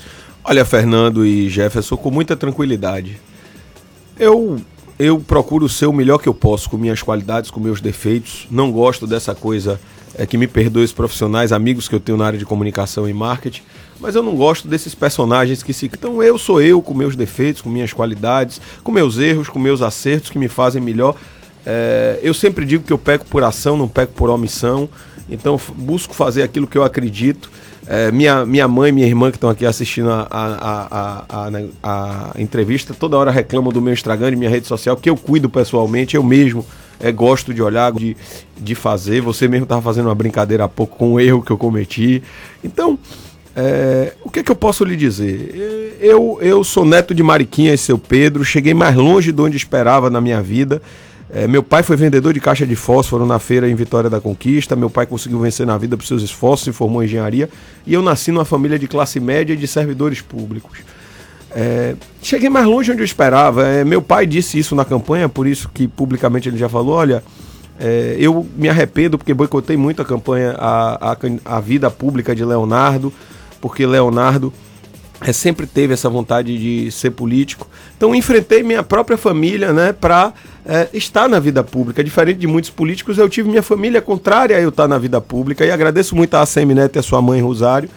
Olha, 0.44 0.64
Fernando 0.64 1.24
e 1.24 1.48
Jefferson, 1.48 1.96
com 1.96 2.10
muita 2.10 2.36
tranquilidade. 2.36 3.20
Eu 4.18 4.60
eu 4.98 5.18
procuro 5.18 5.68
ser 5.68 5.86
o 5.86 5.92
melhor 5.92 6.18
que 6.18 6.28
eu 6.28 6.34
posso 6.34 6.68
com 6.68 6.76
minhas 6.76 7.02
qualidades, 7.02 7.50
com 7.50 7.58
meus 7.58 7.80
defeitos. 7.80 8.46
Não 8.50 8.70
gosto 8.70 9.06
dessa 9.06 9.34
coisa 9.34 9.80
é, 10.14 10.26
que 10.26 10.36
me 10.36 10.46
perdoe 10.46 10.84
os 10.84 10.92
profissionais, 10.92 11.50
amigos 11.50 11.88
que 11.88 11.94
eu 11.94 12.00
tenho 12.00 12.18
na 12.18 12.26
área 12.26 12.38
de 12.38 12.44
comunicação 12.44 13.08
e 13.08 13.12
marketing, 13.12 13.62
mas 13.98 14.14
eu 14.14 14.22
não 14.22 14.36
gosto 14.36 14.68
desses 14.68 14.94
personagens 14.94 15.62
que 15.62 15.72
se. 15.72 15.86
Então 15.86 16.22
eu 16.22 16.38
sou 16.38 16.60
eu 16.60 16.82
com 16.82 16.94
meus 16.94 17.16
defeitos, 17.16 17.62
com 17.62 17.70
minhas 17.70 17.92
qualidades, 17.92 18.60
com 18.84 18.92
meus 18.92 19.18
erros, 19.18 19.48
com 19.48 19.58
meus 19.58 19.80
acertos 19.82 20.30
que 20.30 20.38
me 20.38 20.48
fazem 20.48 20.82
melhor. 20.82 21.16
É, 21.64 22.20
eu 22.22 22.34
sempre 22.34 22.64
digo 22.64 22.84
que 22.84 22.92
eu 22.92 22.98
peco 22.98 23.24
por 23.26 23.42
ação, 23.42 23.76
não 23.76 23.88
peco 23.88 24.12
por 24.12 24.28
omissão. 24.28 24.88
Então 25.28 25.58
busco 25.76 26.14
fazer 26.14 26.42
aquilo 26.42 26.66
que 26.66 26.76
eu 26.76 26.84
acredito. 26.84 27.50
É, 27.86 28.12
minha, 28.12 28.46
minha 28.46 28.68
mãe 28.68 28.90
e 28.90 28.92
minha 28.92 29.06
irmã 29.06 29.30
que 29.30 29.36
estão 29.36 29.50
aqui 29.50 29.66
assistindo 29.66 30.08
a, 30.10 30.28
a, 30.30 31.24
a, 31.28 31.50
a, 31.82 32.40
entrevista, 32.40 32.94
toda 32.94 33.16
hora 33.16 33.30
reclamam 33.30 33.72
do 33.72 33.82
meu 33.82 33.92
Instagram, 33.92 34.30
de 34.30 34.36
minha 34.36 34.50
rede 34.50 34.68
social, 34.68 34.96
que 34.96 35.10
eu 35.10 35.16
cuido 35.16 35.50
pessoalmente, 35.50 36.14
eu 36.14 36.22
mesmo 36.22 36.64
é, 37.00 37.10
gosto 37.10 37.52
de 37.52 37.60
olhar, 37.60 37.92
de, 37.92 38.16
de 38.56 38.74
fazer. 38.74 39.20
Você 39.20 39.48
mesmo 39.48 39.64
estava 39.64 39.82
fazendo 39.82 40.06
uma 40.06 40.14
brincadeira 40.14 40.64
há 40.64 40.68
pouco 40.68 40.96
com 40.96 41.14
o 41.14 41.20
erro 41.20 41.42
que 41.42 41.50
eu 41.50 41.58
cometi. 41.58 42.22
Então, 42.62 42.96
é, 43.54 44.14
o 44.24 44.30
que, 44.30 44.40
é 44.40 44.42
que 44.42 44.50
eu 44.50 44.56
posso 44.56 44.84
lhe 44.84 44.96
dizer? 44.96 45.98
Eu, 46.00 46.38
eu 46.40 46.62
sou 46.62 46.84
neto 46.84 47.14
de 47.14 47.22
Mariquinha 47.22 47.74
e 47.74 47.78
seu 47.78 47.98
Pedro, 47.98 48.44
cheguei 48.44 48.72
mais 48.72 48.94
longe 48.94 49.32
de 49.32 49.42
onde 49.42 49.56
esperava 49.56 50.08
na 50.08 50.20
minha 50.20 50.40
vida. 50.40 50.80
É, 51.34 51.46
meu 51.48 51.62
pai 51.62 51.82
foi 51.82 51.96
vendedor 51.96 52.34
de 52.34 52.40
caixa 52.40 52.66
de 52.66 52.76
fósforo 52.76 53.24
na 53.24 53.38
feira 53.38 53.66
em 53.68 53.74
Vitória 53.74 54.10
da 54.10 54.20
Conquista. 54.20 54.76
Meu 54.76 54.90
pai 54.90 55.06
conseguiu 55.06 55.40
vencer 55.40 55.66
na 55.66 55.78
vida 55.78 55.96
por 55.96 56.04
seus 56.04 56.22
esforços, 56.22 56.66
se 56.66 56.72
formou 56.72 57.02
engenharia. 57.02 57.48
E 57.86 57.94
eu 57.94 58.02
nasci 58.02 58.30
numa 58.30 58.44
família 58.44 58.78
de 58.78 58.86
classe 58.86 59.18
média 59.18 59.54
e 59.54 59.56
de 59.56 59.66
servidores 59.66 60.20
públicos. 60.20 60.80
É, 61.50 61.94
cheguei 62.22 62.50
mais 62.50 62.66
longe 62.66 62.92
onde 62.92 63.00
eu 63.00 63.04
esperava. 63.04 63.66
É, 63.66 63.82
meu 63.82 64.02
pai 64.02 64.26
disse 64.26 64.58
isso 64.58 64.74
na 64.74 64.84
campanha, 64.84 65.26
por 65.26 65.46
isso 65.46 65.70
que 65.72 65.88
publicamente 65.88 66.50
ele 66.50 66.58
já 66.58 66.68
falou: 66.68 66.96
olha, 66.96 67.24
é, 67.80 68.14
eu 68.18 68.46
me 68.54 68.68
arrependo 68.68 69.16
porque 69.16 69.32
boicotei 69.32 69.76
muito 69.76 70.02
a 70.02 70.04
campanha, 70.04 70.54
a, 70.58 71.12
a, 71.12 71.16
a 71.46 71.60
vida 71.60 71.90
pública 71.90 72.34
de 72.34 72.44
Leonardo, 72.44 73.10
porque 73.58 73.86
Leonardo 73.86 74.52
é, 75.24 75.32
sempre 75.32 75.66
teve 75.66 75.94
essa 75.94 76.08
vontade 76.08 76.58
de 76.58 76.90
ser 76.90 77.10
político. 77.10 77.68
Então 77.96 78.14
enfrentei 78.14 78.62
minha 78.62 78.82
própria 78.82 79.16
família, 79.16 79.72
né, 79.72 79.92
para 79.92 80.32
estar 80.92 81.28
na 81.28 81.40
vida 81.40 81.64
pública. 81.64 82.04
Diferente 82.04 82.38
de 82.38 82.46
muitos 82.46 82.70
políticos, 82.70 83.18
eu 83.18 83.28
tive 83.28 83.48
minha 83.48 83.62
família 83.62 84.00
contrária 84.00 84.56
a 84.56 84.60
eu 84.60 84.68
estar 84.68 84.86
na 84.86 84.98
vida 84.98 85.20
pública. 85.20 85.64
E 85.64 85.70
agradeço 85.70 86.14
muito 86.14 86.34
a 86.34 86.42
ACM 86.42 86.74
Neto 86.74 86.96
e 86.96 86.98
a 87.00 87.02
sua 87.02 87.20
mãe 87.20 87.40
Rosário 87.40 87.88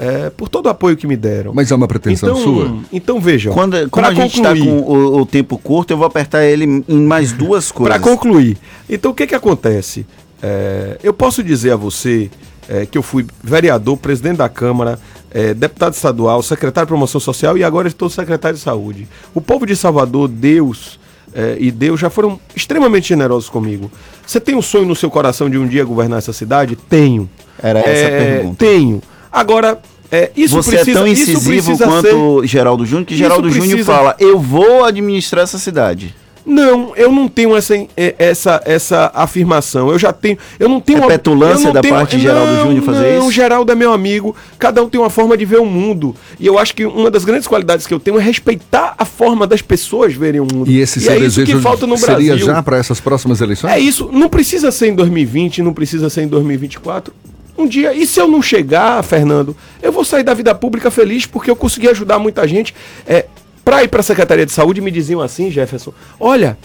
é, 0.00 0.30
por 0.30 0.48
todo 0.48 0.64
o 0.64 0.68
apoio 0.70 0.96
que 0.96 1.06
me 1.06 1.14
deram. 1.14 1.52
Mas 1.52 1.70
é 1.70 1.74
uma 1.74 1.86
pretensão 1.86 2.30
então, 2.30 2.42
sua? 2.42 2.78
Então 2.90 3.20
vejam. 3.20 3.52
Quando, 3.52 3.76
como 3.90 4.06
pra 4.06 4.08
a 4.08 4.14
gente 4.14 4.36
está 4.36 4.56
com 4.56 4.78
o, 4.78 5.20
o 5.20 5.26
tempo 5.26 5.58
curto, 5.58 5.92
eu 5.92 5.98
vou 5.98 6.06
apertar 6.06 6.42
ele 6.42 6.82
em 6.88 7.00
mais 7.02 7.32
duas 7.32 7.70
coisas. 7.70 8.00
Para 8.00 8.02
concluir, 8.02 8.56
então 8.88 9.10
o 9.10 9.14
que 9.14 9.26
que 9.26 9.34
acontece? 9.34 10.06
É, 10.42 10.96
eu 11.02 11.12
posso 11.12 11.42
dizer 11.42 11.72
a 11.72 11.76
você 11.76 12.30
é, 12.66 12.86
que 12.86 12.96
eu 12.96 13.02
fui 13.02 13.26
vereador, 13.44 13.98
presidente 13.98 14.38
da 14.38 14.48
Câmara, 14.48 14.98
é, 15.32 15.54
deputado 15.54 15.94
estadual, 15.94 16.42
secretário 16.42 16.86
de 16.86 16.90
promoção 16.90 17.20
social 17.20 17.56
e 17.56 17.64
agora 17.64 17.88
estou 17.88 18.08
secretário 18.10 18.56
de 18.56 18.62
saúde. 18.62 19.06
O 19.34 19.40
povo 19.40 19.64
de 19.66 19.76
Salvador, 19.76 20.28
Deus 20.28 20.98
é, 21.32 21.56
e 21.60 21.70
Deus 21.70 22.00
já 22.00 22.10
foram 22.10 22.40
extremamente 22.56 23.08
generosos 23.08 23.48
comigo. 23.48 23.90
Você 24.26 24.40
tem 24.40 24.54
um 24.56 24.62
sonho 24.62 24.86
no 24.86 24.96
seu 24.96 25.10
coração 25.10 25.48
de 25.48 25.56
um 25.58 25.66
dia 25.66 25.84
governar 25.84 26.18
essa 26.18 26.32
cidade? 26.32 26.74
Tenho. 26.76 27.28
Era 27.62 27.78
essa 27.80 27.90
a 27.90 27.92
É, 28.10 28.34
pergunta. 28.34 28.56
Tenho. 28.64 29.02
Agora, 29.30 29.78
é, 30.10 30.30
isso 30.36 30.56
Você 30.60 30.70
precisa, 30.72 30.90
é 30.90 30.94
tão 31.02 31.06
incisivo 31.06 31.78
quanto 31.78 32.40
ser- 32.40 32.46
Geraldo 32.48 32.84
Júnior, 32.84 33.06
que 33.06 33.14
Geraldo 33.16 33.48
Júnior 33.48 33.68
precisa- 33.76 33.92
fala, 33.92 34.16
eu 34.18 34.40
vou 34.40 34.84
administrar 34.84 35.44
essa 35.44 35.58
cidade. 35.58 36.14
Não, 36.44 36.96
eu 36.96 37.12
não 37.12 37.28
tenho 37.28 37.54
essa, 37.56 37.74
eh, 37.96 38.14
essa, 38.18 38.60
essa 38.64 39.10
afirmação. 39.14 39.90
Eu 39.90 39.98
já 39.98 40.12
tenho. 40.12 40.38
Eu 40.58 40.68
não 40.68 40.80
tenho 40.80 40.98
É 40.98 41.02
uma- 41.02 41.08
petulância 41.08 41.66
não 41.66 41.72
da 41.74 41.82
parte 41.82 42.16
de 42.16 42.22
Geraldo 42.22 42.56
Júnior 42.62 42.84
fazer 42.84 43.12
não, 43.18 43.22
isso? 43.22 43.32
Geraldo 43.32 43.70
é 43.70 43.74
meu 43.74 43.92
amigo. 43.92 44.34
Cada 44.58 44.82
um 44.82 44.88
tem 44.88 45.00
uma 45.00 45.10
forma 45.10 45.36
de 45.36 45.44
ver 45.44 45.58
o 45.60 45.66
mundo. 45.66 46.14
E 46.38 46.46
eu 46.46 46.58
acho 46.58 46.74
que 46.74 46.84
uma 46.84 47.10
das 47.10 47.24
grandes 47.24 47.46
qualidades 47.46 47.86
que 47.86 47.92
eu 47.92 48.00
tenho 48.00 48.18
é 48.18 48.22
respeitar 48.22 48.94
a 48.96 49.04
forma 49.04 49.46
das 49.46 49.60
pessoas 49.62 50.14
verem 50.14 50.40
o 50.40 50.46
mundo. 50.50 50.70
E 50.70 50.80
esse 50.80 51.00
seu 51.00 51.12
é 51.12 51.16
isso 51.18 51.40
desejo 51.40 51.56
que 51.58 51.62
falta 51.62 51.86
no 51.86 51.96
seria 51.98 52.14
Brasil. 52.34 52.46
já 52.46 52.62
para 52.62 52.78
essas 52.78 53.00
próximas 53.00 53.40
eleições? 53.40 53.72
É 53.72 53.78
isso. 53.78 54.08
Não 54.12 54.28
precisa 54.28 54.70
ser 54.70 54.88
em 54.88 54.94
2020, 54.94 55.62
não 55.62 55.72
precisa 55.74 56.08
ser 56.08 56.22
em 56.22 56.28
2024. 56.28 57.12
Um 57.58 57.66
dia, 57.66 57.92
e 57.92 58.06
se 58.06 58.18
eu 58.18 58.26
não 58.26 58.40
chegar, 58.40 59.02
Fernando, 59.04 59.54
eu 59.82 59.92
vou 59.92 60.02
sair 60.02 60.22
da 60.22 60.32
vida 60.32 60.54
pública 60.54 60.90
feliz 60.90 61.26
porque 61.26 61.50
eu 61.50 61.56
consegui 61.56 61.88
ajudar 61.88 62.18
muita 62.18 62.48
gente. 62.48 62.74
É, 63.06 63.26
para 63.70 63.84
ir 63.84 63.88
para 63.88 64.00
a 64.00 64.02
Secretaria 64.02 64.44
de 64.44 64.50
Saúde, 64.50 64.80
me 64.80 64.90
diziam 64.90 65.20
assim, 65.20 65.48
Jefferson: 65.48 65.92
olha, 66.18 66.58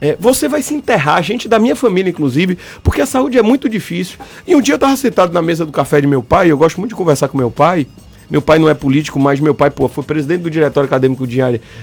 é, 0.00 0.16
você 0.18 0.48
vai 0.48 0.62
se 0.62 0.72
enterrar, 0.72 1.22
gente 1.22 1.46
da 1.46 1.58
minha 1.58 1.76
família, 1.76 2.08
inclusive, 2.08 2.56
porque 2.82 3.02
a 3.02 3.06
saúde 3.06 3.36
é 3.36 3.42
muito 3.42 3.68
difícil. 3.68 4.18
E 4.46 4.56
um 4.56 4.62
dia 4.62 4.72
eu 4.72 4.76
estava 4.76 4.96
sentado 4.96 5.30
na 5.30 5.42
mesa 5.42 5.66
do 5.66 5.72
café 5.72 6.00
de 6.00 6.06
meu 6.06 6.22
pai, 6.22 6.50
eu 6.50 6.56
gosto 6.56 6.80
muito 6.80 6.92
de 6.92 6.96
conversar 6.96 7.28
com 7.28 7.36
meu 7.36 7.50
pai. 7.50 7.86
Meu 8.30 8.40
pai 8.40 8.58
não 8.58 8.66
é 8.66 8.72
político, 8.72 9.20
mas 9.20 9.40
meu 9.40 9.54
pai 9.54 9.70
pô, 9.70 9.88
foi 9.88 10.02
presidente 10.04 10.40
do 10.40 10.50
Diretório 10.50 10.86
Acadêmico 10.86 11.26
de 11.26 11.38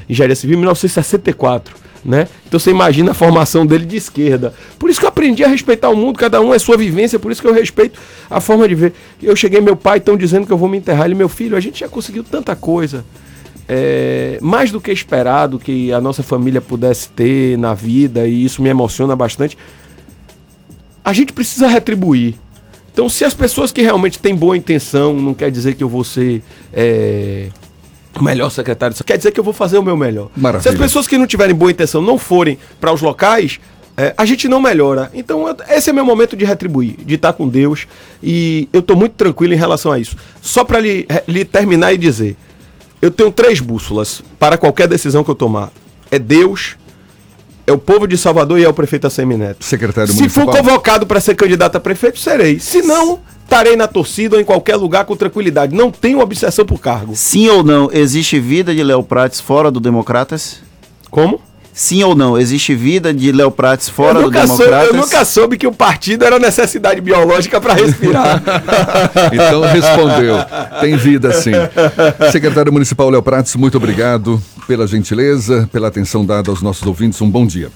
Engenharia, 0.10 0.36
Civil 0.36 0.56
em 0.56 0.60
1964. 0.62 1.76
Né? 2.04 2.28
Então 2.48 2.60
você 2.60 2.72
imagina 2.72 3.12
a 3.12 3.14
formação 3.14 3.68
dele 3.68 3.86
de 3.86 3.98
esquerda. 3.98 4.52
Por 4.80 4.90
isso 4.90 5.00
que 5.00 5.06
eu 5.06 5.10
aprendi 5.10 5.44
a 5.44 5.48
respeitar 5.48 5.90
o 5.90 5.96
mundo, 5.96 6.18
cada 6.18 6.42
um 6.42 6.52
é 6.52 6.58
sua 6.58 6.76
vivência, 6.76 7.20
por 7.20 7.32
isso 7.32 7.40
que 7.40 7.48
eu 7.48 7.54
respeito 7.54 8.00
a 8.32 8.42
forma 8.42 8.68
de 8.68 8.74
ver. 8.74 8.94
Eu 9.22 9.36
cheguei, 9.36 9.62
meu 9.62 9.76
pai 9.76 10.00
estão 10.00 10.18
dizendo 10.18 10.48
que 10.48 10.54
eu 10.54 10.58
vou 10.58 10.68
me 10.68 10.80
enterrar. 10.80 11.06
Ele, 11.06 11.14
meu 11.14 11.30
filho, 11.30 11.56
a 11.56 11.60
gente 11.60 11.82
já 11.82 11.88
conseguiu 11.88 12.24
tanta 12.24 12.56
coisa 12.56 13.06
é, 13.68 14.38
mais 14.42 14.72
do 14.72 14.80
que 14.80 14.92
esperado 14.92 15.58
que 15.60 15.92
a 15.92 16.00
nossa 16.00 16.24
família 16.24 16.62
pudesse 16.62 17.10
ter 17.10 17.58
na 17.58 17.74
vida, 17.74 18.28
e 18.28 18.46
isso 18.46 18.62
me 18.62 18.70
emociona 18.70 19.16
bastante. 19.16 19.58
A 21.04 21.14
gente 21.14 21.34
precisa 21.34 21.68
retribuir. 21.68 22.36
Então, 22.92 23.10
se 23.10 23.26
as 23.26 23.34
pessoas 23.34 23.72
que 23.72 23.82
realmente 23.82 24.18
têm 24.20 24.36
boa 24.36 24.56
intenção, 24.56 25.14
não 25.14 25.34
quer 25.34 25.52
dizer 25.52 25.76
que 25.76 25.84
eu 25.84 25.90
vou 25.90 26.04
ser 26.04 26.42
é, 26.72 27.50
o 28.18 28.24
melhor 28.24 28.50
secretário, 28.50 28.96
quer 29.04 29.18
dizer 29.18 29.32
que 29.32 29.40
eu 29.40 29.44
vou 29.44 29.54
fazer 29.54 29.78
o 29.78 29.84
meu 29.84 29.98
melhor. 29.98 30.30
Maravilha. 30.36 30.64
Se 30.64 30.70
as 30.70 30.82
pessoas 30.82 31.08
que 31.08 31.18
não 31.18 31.28
tiverem 31.28 31.54
boa 31.54 31.72
intenção 31.72 32.02
não 32.02 32.18
forem 32.18 32.58
para 32.80 32.94
os 32.94 33.02
locais, 33.02 33.60
é, 33.98 34.14
a 34.18 34.26
gente 34.26 34.48
não 34.48 34.62
melhora. 34.62 35.10
Então, 35.14 35.46
esse 35.70 35.90
é 35.90 35.94
meu 35.94 36.06
momento 36.06 36.36
de 36.36 36.46
retribuir, 36.46 36.96
de 37.06 37.16
estar 37.16 37.34
com 37.34 37.48
Deus. 37.48 37.88
E 38.22 38.70
eu 38.72 38.80
estou 38.80 38.96
muito 38.96 39.14
tranquilo 39.14 39.54
em 39.54 39.58
relação 39.58 39.92
a 39.92 40.00
isso. 40.00 40.16
Só 40.42 40.64
para 40.64 40.80
lhe, 40.80 41.08
lhe 41.28 41.46
terminar 41.46 41.94
e 41.94 41.98
dizer: 41.98 42.38
eu 43.02 43.12
tenho 43.12 43.32
três 43.32 43.60
bússolas 43.60 44.22
para 44.40 44.58
qualquer 44.58 44.88
decisão 44.88 45.24
que 45.24 45.30
eu 45.30 45.36
tomar: 45.36 45.72
é 46.12 46.20
Deus, 46.20 46.76
é 47.68 47.72
o 47.72 47.78
povo 47.78 48.08
de 48.08 48.18
Salvador 48.18 48.60
e 48.60 48.64
é 48.64 48.70
o 48.70 48.74
prefeito 48.74 49.08
ACM 49.08 49.38
Neto. 49.38 49.66
Secretário 49.66 50.12
Se 50.12 50.20
municipal. 50.20 50.46
for 50.46 50.58
convocado 50.58 51.06
para 51.06 51.20
ser 51.20 51.36
candidato 51.36 51.76
a 51.76 51.80
prefeito, 51.80 52.20
serei. 52.20 52.60
Se 52.60 52.82
não, 52.82 53.20
estarei 53.44 53.76
na 53.76 53.88
torcida 53.88 54.36
ou 54.36 54.42
em 54.42 54.46
qualquer 54.46 54.76
lugar 54.76 55.06
com 55.06 55.16
tranquilidade. 55.16 55.76
Não 55.76 55.92
tenho 55.92 56.20
obsessão 56.20 56.66
por 56.66 56.80
cargo. 56.80 57.14
Sim 57.16 57.50
ou 57.50 57.64
não, 57.64 57.90
existe 57.92 58.40
vida 58.40 58.74
de 58.74 58.84
Léo 58.84 59.04
Prates 59.04 59.40
fora 59.40 59.72
do 59.72 59.80
Democratas? 59.80 60.62
Como? 61.10 61.42
Sim 61.78 62.04
ou 62.04 62.16
não, 62.16 62.38
existe 62.38 62.74
vida 62.74 63.14
de 63.14 63.34
Léo 63.34 63.52
Prates 63.52 63.90
fora 63.90 64.22
do 64.22 64.32
Democratas? 64.32 64.88
eu 64.88 64.94
nunca 64.94 65.26
soube 65.26 65.58
que 65.58 65.68
o 65.68 65.74
partido 65.74 66.24
era 66.24 66.40
necessidade 66.40 67.02
biológica 67.02 67.60
para 67.60 67.74
respirar. 67.74 68.42
Então 69.34 69.62
respondeu. 69.62 70.38
Tem 70.80 70.96
vida 70.96 71.34
sim. 71.34 71.52
Secretário 72.32 72.72
Municipal 72.72 73.10
Léo 73.10 73.22
Prates, 73.22 73.56
muito 73.58 73.76
obrigado 73.76 74.42
pela 74.66 74.88
gentileza, 74.88 75.70
pela 75.70 75.90
atenção 75.90 76.26
dada 76.26 76.50
aos 76.50 76.62
nossos 76.62 76.88
ouvintes. 76.88 77.22
Um 77.22 77.30
bom 77.30 77.46
dia. 77.46 77.70